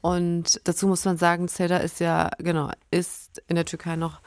[0.01, 4.21] Und dazu muss man sagen, Zelda ist ja, genau, ist in der Türkei noch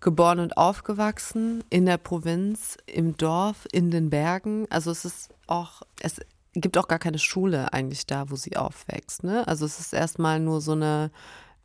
[0.00, 4.66] geboren und aufgewachsen, in der Provinz, im Dorf, in den Bergen.
[4.70, 6.20] Also es ist auch, es
[6.52, 9.24] gibt auch gar keine Schule eigentlich da, wo sie aufwächst.
[9.24, 9.46] Ne?
[9.48, 11.10] Also es ist erstmal nur so eine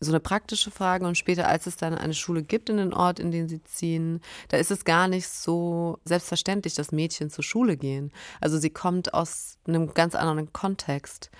[0.01, 3.19] so eine praktische Frage und später, als es dann eine Schule gibt in den Ort,
[3.19, 7.75] in den sie ziehen, da ist es gar nicht so selbstverständlich, dass Mädchen zur Schule
[7.75, 8.11] gehen.
[8.39, 11.31] Also sie kommt aus einem ganz anderen Kontext.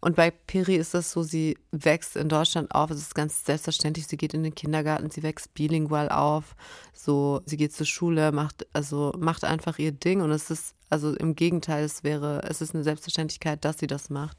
[0.00, 2.90] Und bei Peri ist das so, sie wächst in Deutschland auf.
[2.90, 4.06] Es ist ganz selbstverständlich.
[4.06, 6.54] Sie geht in den Kindergarten, sie wächst bilingual auf.
[6.92, 10.20] So, sie geht zur Schule, macht, also macht einfach ihr Ding.
[10.20, 14.08] Und es ist, also im Gegenteil, es wäre, es ist eine Selbstverständlichkeit, dass sie das
[14.08, 14.38] macht.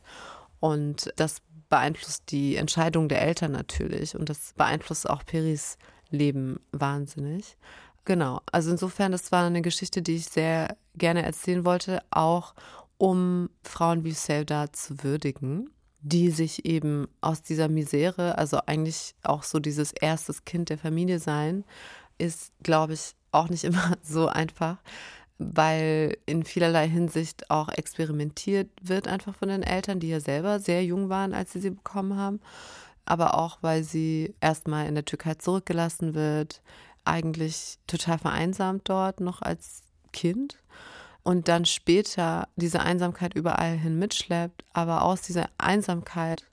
[0.61, 4.15] Und das beeinflusst die Entscheidung der Eltern natürlich.
[4.15, 5.77] Und das beeinflusst auch Peris
[6.09, 7.57] Leben wahnsinnig.
[8.05, 8.41] Genau.
[8.51, 12.55] Also insofern, das war eine Geschichte, die ich sehr gerne erzählen wollte, auch
[12.99, 15.69] um Frauen wie Selda zu würdigen,
[16.01, 21.19] die sich eben aus dieser Misere, also eigentlich auch so dieses erstes Kind der Familie
[21.19, 21.63] sein,
[22.17, 24.77] ist, glaube ich, auch nicht immer so einfach,
[25.37, 30.83] weil in vielerlei Hinsicht auch experimentiert wird einfach von den Eltern, die ja selber sehr
[30.83, 32.41] jung waren, als sie sie bekommen haben.
[33.05, 36.61] Aber auch, weil sie erstmal in der Türkei zurückgelassen wird,
[37.05, 40.58] eigentlich total vereinsamt dort noch als Kind
[41.29, 46.43] und dann später diese Einsamkeit überall hin mitschleppt, aber aus dieser Einsamkeit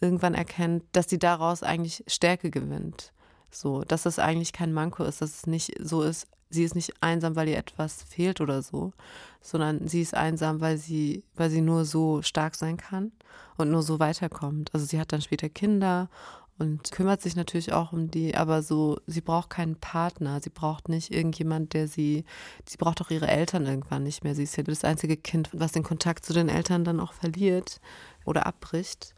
[0.00, 3.12] irgendwann erkennt, dass sie daraus eigentlich Stärke gewinnt.
[3.52, 6.94] So, dass es eigentlich kein Manko ist, dass es nicht so ist, sie ist nicht
[7.00, 8.92] einsam, weil ihr etwas fehlt oder so,
[9.40, 13.12] sondern sie ist einsam, weil sie, weil sie nur so stark sein kann
[13.56, 14.74] und nur so weiterkommt.
[14.74, 16.10] Also sie hat dann später Kinder
[16.58, 20.88] und kümmert sich natürlich auch um die, aber so, sie braucht keinen Partner, sie braucht
[20.88, 22.24] nicht irgendjemand, der sie,
[22.68, 24.34] sie braucht auch ihre Eltern irgendwann nicht mehr.
[24.34, 27.80] Sie ist ja das einzige Kind, was den Kontakt zu den Eltern dann auch verliert
[28.24, 29.14] oder abbricht.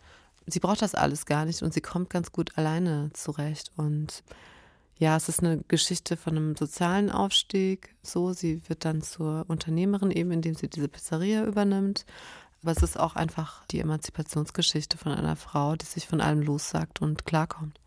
[0.47, 4.23] Sie braucht das alles gar nicht und sie kommt ganz gut alleine zurecht und
[5.01, 7.95] ja, es ist eine Geschichte von einem sozialen Aufstieg.
[8.03, 12.05] So, sie wird dann zur Unternehmerin eben, indem sie diese Pizzeria übernimmt.
[12.63, 17.01] Aber es ist auch einfach die Emanzipationsgeschichte von einer Frau, die sich von allem lossagt
[17.01, 17.79] und klarkommt.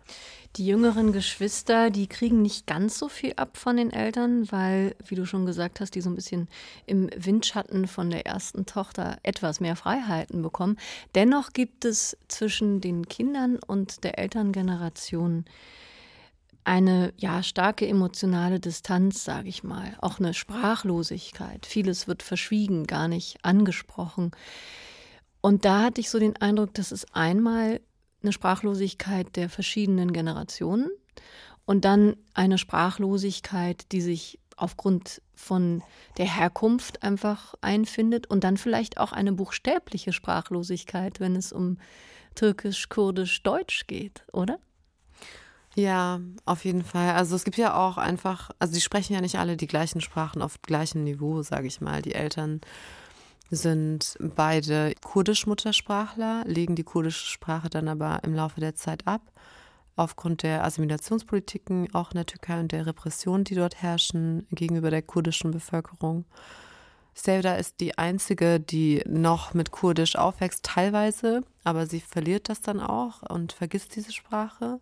[0.56, 5.16] Die jüngeren Geschwister, die kriegen nicht ganz so viel ab von den Eltern, weil, wie
[5.16, 6.48] du schon gesagt hast, die so ein bisschen
[6.86, 10.78] im Windschatten von der ersten Tochter etwas mehr Freiheiten bekommen.
[11.16, 15.46] Dennoch gibt es zwischen den Kindern und der Elterngeneration
[16.66, 21.66] eine ja starke emotionale Distanz, sage ich mal, auch eine Sprachlosigkeit.
[21.66, 24.32] Vieles wird verschwiegen, gar nicht angesprochen.
[25.42, 27.82] Und da hatte ich so den Eindruck, dass es einmal
[28.22, 30.90] eine Sprachlosigkeit der verschiedenen Generationen
[31.66, 35.82] und dann eine Sprachlosigkeit, die sich aufgrund von
[36.18, 41.78] der Herkunft einfach einfindet und dann vielleicht auch eine buchstäbliche Sprachlosigkeit, wenn es um
[42.36, 44.60] Türkisch, Kurdisch, Deutsch geht, oder?
[45.76, 47.12] Ja, auf jeden Fall.
[47.16, 50.42] Also es gibt ja auch einfach, also die sprechen ja nicht alle die gleichen Sprachen
[50.42, 52.04] auf gleichem Niveau, sage ich mal.
[52.04, 52.62] Die Eltern
[53.50, 59.22] sind beide kurdisch-Muttersprachler, legen die kurdische Sprache dann aber im Laufe der Zeit ab,
[59.96, 65.02] aufgrund der Assimilationspolitiken auch in der Türkei und der Repression, die dort herrschen gegenüber der
[65.02, 66.26] kurdischen Bevölkerung.
[67.16, 72.80] Sevda ist die einzige, die noch mit Kurdisch aufwächst, teilweise, aber sie verliert das dann
[72.80, 74.80] auch und vergisst diese Sprache.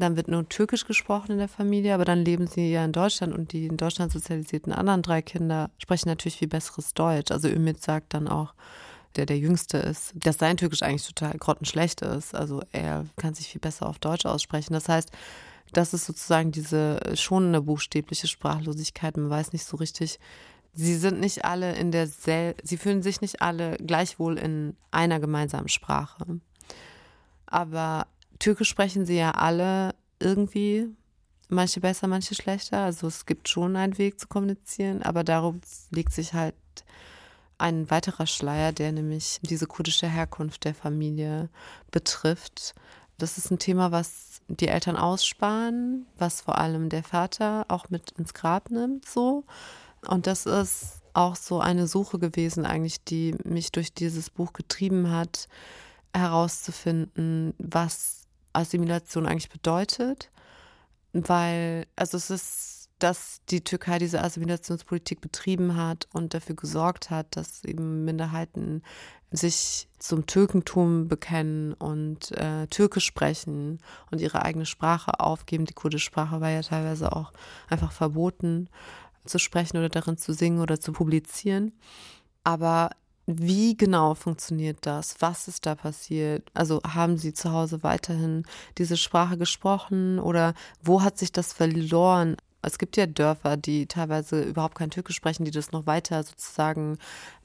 [0.00, 3.34] Dann wird nur Türkisch gesprochen in der Familie, aber dann leben sie ja in Deutschland
[3.34, 7.30] und die in Deutschland sozialisierten anderen drei Kinder sprechen natürlich viel besseres Deutsch.
[7.30, 8.54] Also Ümit sagt dann auch,
[9.16, 12.34] der der Jüngste ist, dass sein Türkisch eigentlich total grottenschlecht ist.
[12.34, 14.72] Also er kann sich viel besser auf Deutsch aussprechen.
[14.72, 15.10] Das heißt,
[15.72, 19.16] das ist sozusagen diese schonende buchstäbliche Sprachlosigkeit.
[19.16, 20.18] Man weiß nicht so richtig,
[20.72, 25.68] sie sind nicht alle in der, sie fühlen sich nicht alle gleichwohl in einer gemeinsamen
[25.68, 26.40] Sprache.
[27.46, 28.06] Aber
[28.40, 30.88] Türkisch sprechen sie ja alle irgendwie,
[31.48, 32.84] manche besser, manche schlechter.
[32.84, 35.60] Also es gibt schon einen Weg zu kommunizieren, aber darum
[35.90, 36.54] legt sich halt
[37.58, 41.50] ein weiterer Schleier, der nämlich diese kurdische Herkunft der Familie
[41.90, 42.74] betrifft.
[43.18, 48.12] Das ist ein Thema, was die Eltern aussparen, was vor allem der Vater auch mit
[48.12, 49.44] ins Grab nimmt, so.
[50.08, 55.10] Und das ist auch so eine Suche gewesen, eigentlich, die mich durch dieses Buch getrieben
[55.10, 55.48] hat,
[56.14, 58.19] herauszufinden, was
[58.52, 60.30] Assimilation eigentlich bedeutet,
[61.12, 67.34] weil, also es ist, dass die Türkei diese Assimilationspolitik betrieben hat und dafür gesorgt hat,
[67.34, 68.82] dass eben Minderheiten
[69.30, 73.78] sich zum Türkentum bekennen und äh, Türkisch sprechen
[74.10, 75.64] und ihre eigene Sprache aufgeben.
[75.64, 77.32] Die kurdische Sprache war ja teilweise auch
[77.68, 78.68] einfach verboten
[79.24, 81.72] zu sprechen oder darin zu singen oder zu publizieren.
[82.42, 82.90] Aber
[83.38, 85.16] wie genau funktioniert das?
[85.20, 86.50] Was ist da passiert?
[86.54, 88.44] Also haben Sie zu Hause weiterhin
[88.78, 92.36] diese Sprache gesprochen oder wo hat sich das verloren?
[92.62, 96.98] Es gibt ja Dörfer, die teilweise überhaupt kein Türkisch sprechen, die das noch weiter sozusagen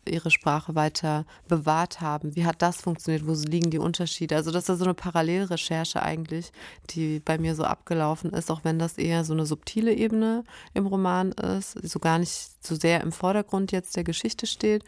[0.07, 2.35] ihre Sprache weiter bewahrt haben.
[2.35, 3.27] Wie hat das funktioniert?
[3.27, 4.35] Wo liegen die Unterschiede?
[4.35, 6.51] Also das ist so eine Parallelrecherche eigentlich,
[6.91, 10.85] die bei mir so abgelaufen ist, auch wenn das eher so eine subtile Ebene im
[10.85, 14.83] Roman ist, so gar nicht so sehr im Vordergrund jetzt der Geschichte steht.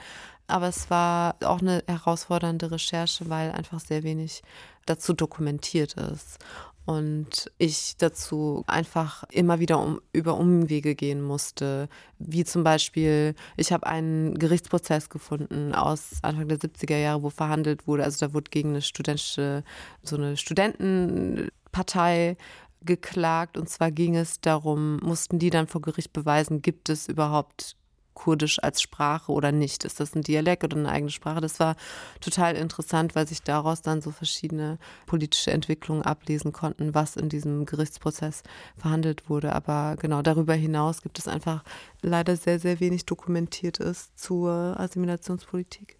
[0.47, 4.41] Aber es war auch eine herausfordernde Recherche, weil einfach sehr wenig
[4.85, 6.39] dazu dokumentiert ist
[6.87, 11.89] und ich dazu einfach immer wieder um, über Umwege gehen musste.
[12.17, 17.87] Wie zum Beispiel, ich habe einen Gerichtsprozess gefunden aus Anfang der 70er Jahre, wo verhandelt
[17.87, 18.05] wurde.
[18.05, 19.65] Also da wurde gegen eine studentische,
[20.01, 22.37] so eine Studentenpartei
[22.85, 23.57] geklagt.
[23.57, 27.75] Und zwar ging es darum, mussten die dann vor Gericht beweisen, gibt es überhaupt
[28.17, 29.85] Kurdisch als Sprache oder nicht?
[29.85, 31.39] Ist das ein Dialekt oder eine eigene Sprache?
[31.39, 31.75] Das war
[32.19, 37.67] total interessant, weil sich daraus dann so verschiedene politische Entwicklungen ablesen konnten, was in diesem
[37.67, 38.41] Gerichtsprozess
[38.75, 39.53] verhandelt wurde.
[39.53, 41.63] Aber genau darüber hinaus gibt es einfach
[42.01, 45.97] leider sehr, sehr wenig Dokumentiertes zur Assimilationspolitik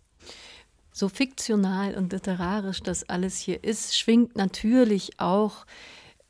[0.91, 5.67] so fiktional und literarisch das alles hier ist, schwingt natürlich auch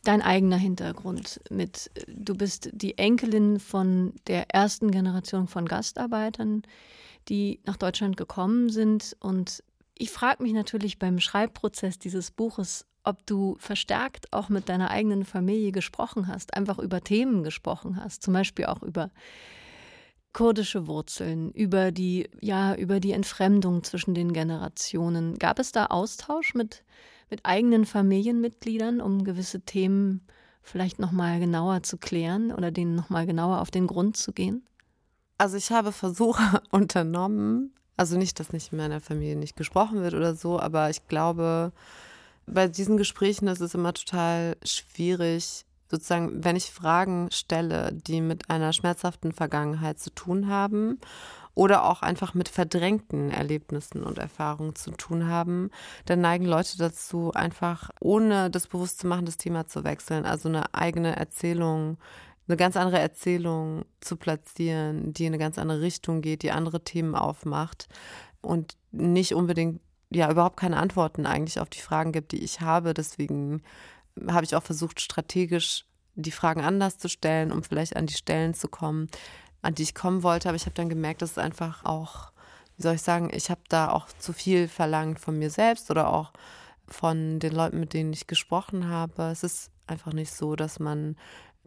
[0.07, 1.91] dein eigener Hintergrund mit.
[2.07, 6.63] Du bist die Enkelin von der ersten Generation von Gastarbeitern,
[7.27, 9.17] die nach Deutschland gekommen sind.
[9.19, 9.63] Und
[9.97, 15.25] ich frage mich natürlich beim Schreibprozess dieses Buches, ob du verstärkt auch mit deiner eigenen
[15.25, 19.11] Familie gesprochen hast, einfach über Themen gesprochen hast, zum Beispiel auch über
[20.31, 25.37] kurdische Wurzeln, über die, ja, über die Entfremdung zwischen den Generationen.
[25.39, 26.83] Gab es da Austausch mit,
[27.29, 30.21] mit eigenen Familienmitgliedern, um gewisse Themen
[30.61, 34.65] vielleicht nochmal genauer zu klären oder denen nochmal genauer auf den Grund zu gehen?
[35.37, 40.13] Also ich habe Versuche unternommen, also nicht, dass nicht in meiner Familie nicht gesprochen wird
[40.13, 41.71] oder so, aber ich glaube,
[42.45, 48.49] bei diesen Gesprächen ist es immer total schwierig, sozusagen, wenn ich Fragen stelle, die mit
[48.49, 50.99] einer schmerzhaften Vergangenheit zu tun haben
[51.57, 55.71] oder auch einfach mit verdrängten Erlebnissen und Erfahrungen zu tun haben,
[56.05, 60.25] dann neigen Leute dazu, einfach ohne das bewusst zu machen, das Thema zu wechseln.
[60.25, 61.97] Also eine eigene Erzählung,
[62.47, 66.83] eine ganz andere Erzählung zu platzieren, die in eine ganz andere Richtung geht, die andere
[66.83, 67.87] Themen aufmacht
[68.41, 72.93] und nicht unbedingt, ja, überhaupt keine Antworten eigentlich auf die Fragen gibt, die ich habe.
[72.93, 73.63] Deswegen
[74.27, 78.53] habe ich auch versucht, strategisch die Fragen anders zu stellen, um vielleicht an die Stellen
[78.53, 79.09] zu kommen,
[79.61, 80.49] an die ich kommen wollte.
[80.49, 82.31] Aber ich habe dann gemerkt, dass es einfach auch,
[82.75, 86.11] wie soll ich sagen, ich habe da auch zu viel verlangt von mir selbst oder
[86.11, 86.33] auch
[86.87, 89.23] von den Leuten, mit denen ich gesprochen habe.
[89.23, 91.15] Es ist einfach nicht so, dass man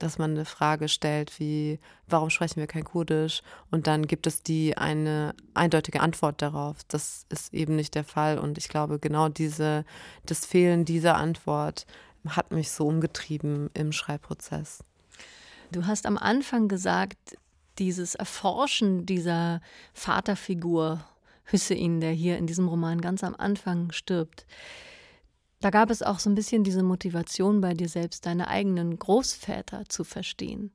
[0.01, 1.79] dass man eine Frage stellt wie,
[2.09, 3.43] warum sprechen wir kein Kurdisch?
[3.71, 6.79] Und dann gibt es die eine eindeutige Antwort darauf.
[6.89, 8.39] Das ist eben nicht der Fall.
[8.39, 9.85] Und ich glaube, genau diese,
[10.25, 11.87] das Fehlen dieser Antwort
[12.29, 14.85] hat mich so umgetrieben im Schreibprozess.
[15.73, 17.37] Du hast am Anfang gesagt,
[17.79, 19.61] dieses Erforschen dieser
[19.95, 21.05] Vaterfigur
[21.45, 24.47] Hüssein, der hier in diesem Roman ganz am Anfang stirbt.
[25.61, 29.85] Da gab es auch so ein bisschen diese Motivation bei dir selbst, deine eigenen Großväter
[29.89, 30.73] zu verstehen.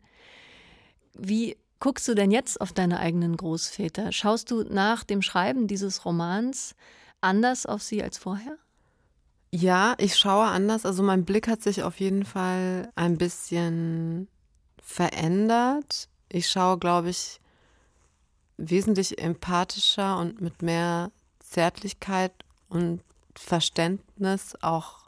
[1.14, 4.12] Wie guckst du denn jetzt auf deine eigenen Großväter?
[4.12, 6.76] Schaust du nach dem Schreiben dieses Romans
[7.22, 8.58] anders auf sie als vorher?
[9.52, 10.86] Ja, ich schaue anders.
[10.86, 14.28] Also mein Blick hat sich auf jeden Fall ein bisschen
[14.82, 16.10] verändert.
[16.30, 17.40] Ich schaue, glaube ich,
[18.58, 22.34] wesentlich empathischer und mit mehr Zärtlichkeit
[22.70, 23.02] und
[23.36, 25.06] Verständnis auch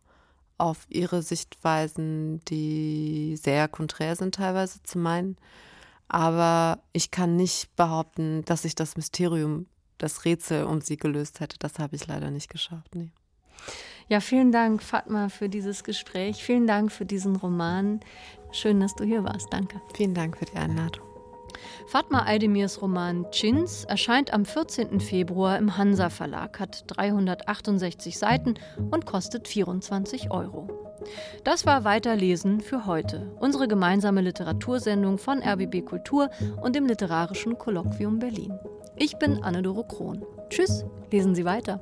[0.57, 5.37] auf ihre Sichtweisen, die sehr konträr sind teilweise zu meinen.
[6.07, 9.67] Aber ich kann nicht behaupten, dass ich das Mysterium,
[9.97, 11.57] das Rätsel um sie gelöst hätte.
[11.59, 12.95] Das habe ich leider nicht geschafft.
[12.95, 13.11] Nee.
[14.09, 16.41] Ja, vielen Dank, Fatma, für dieses Gespräch.
[16.41, 17.99] Vielen Dank für diesen Roman.
[18.51, 19.51] Schön, dass du hier warst.
[19.51, 19.81] Danke.
[19.93, 21.05] Vielen Dank für die Einladung.
[21.87, 24.99] Fatma Aldemirs Roman Chins erscheint am 14.
[24.99, 28.55] Februar im Hansa Verlag, hat 368 Seiten
[28.91, 30.67] und kostet 24 Euro.
[31.43, 36.29] Das war Weiterlesen für heute, unsere gemeinsame Literatursendung von RBB Kultur
[36.61, 38.57] und dem Literarischen Kolloquium Berlin.
[38.95, 40.25] Ich bin Anne-Dore Krohn.
[40.49, 41.79] Tschüss, lesen Sie weiter.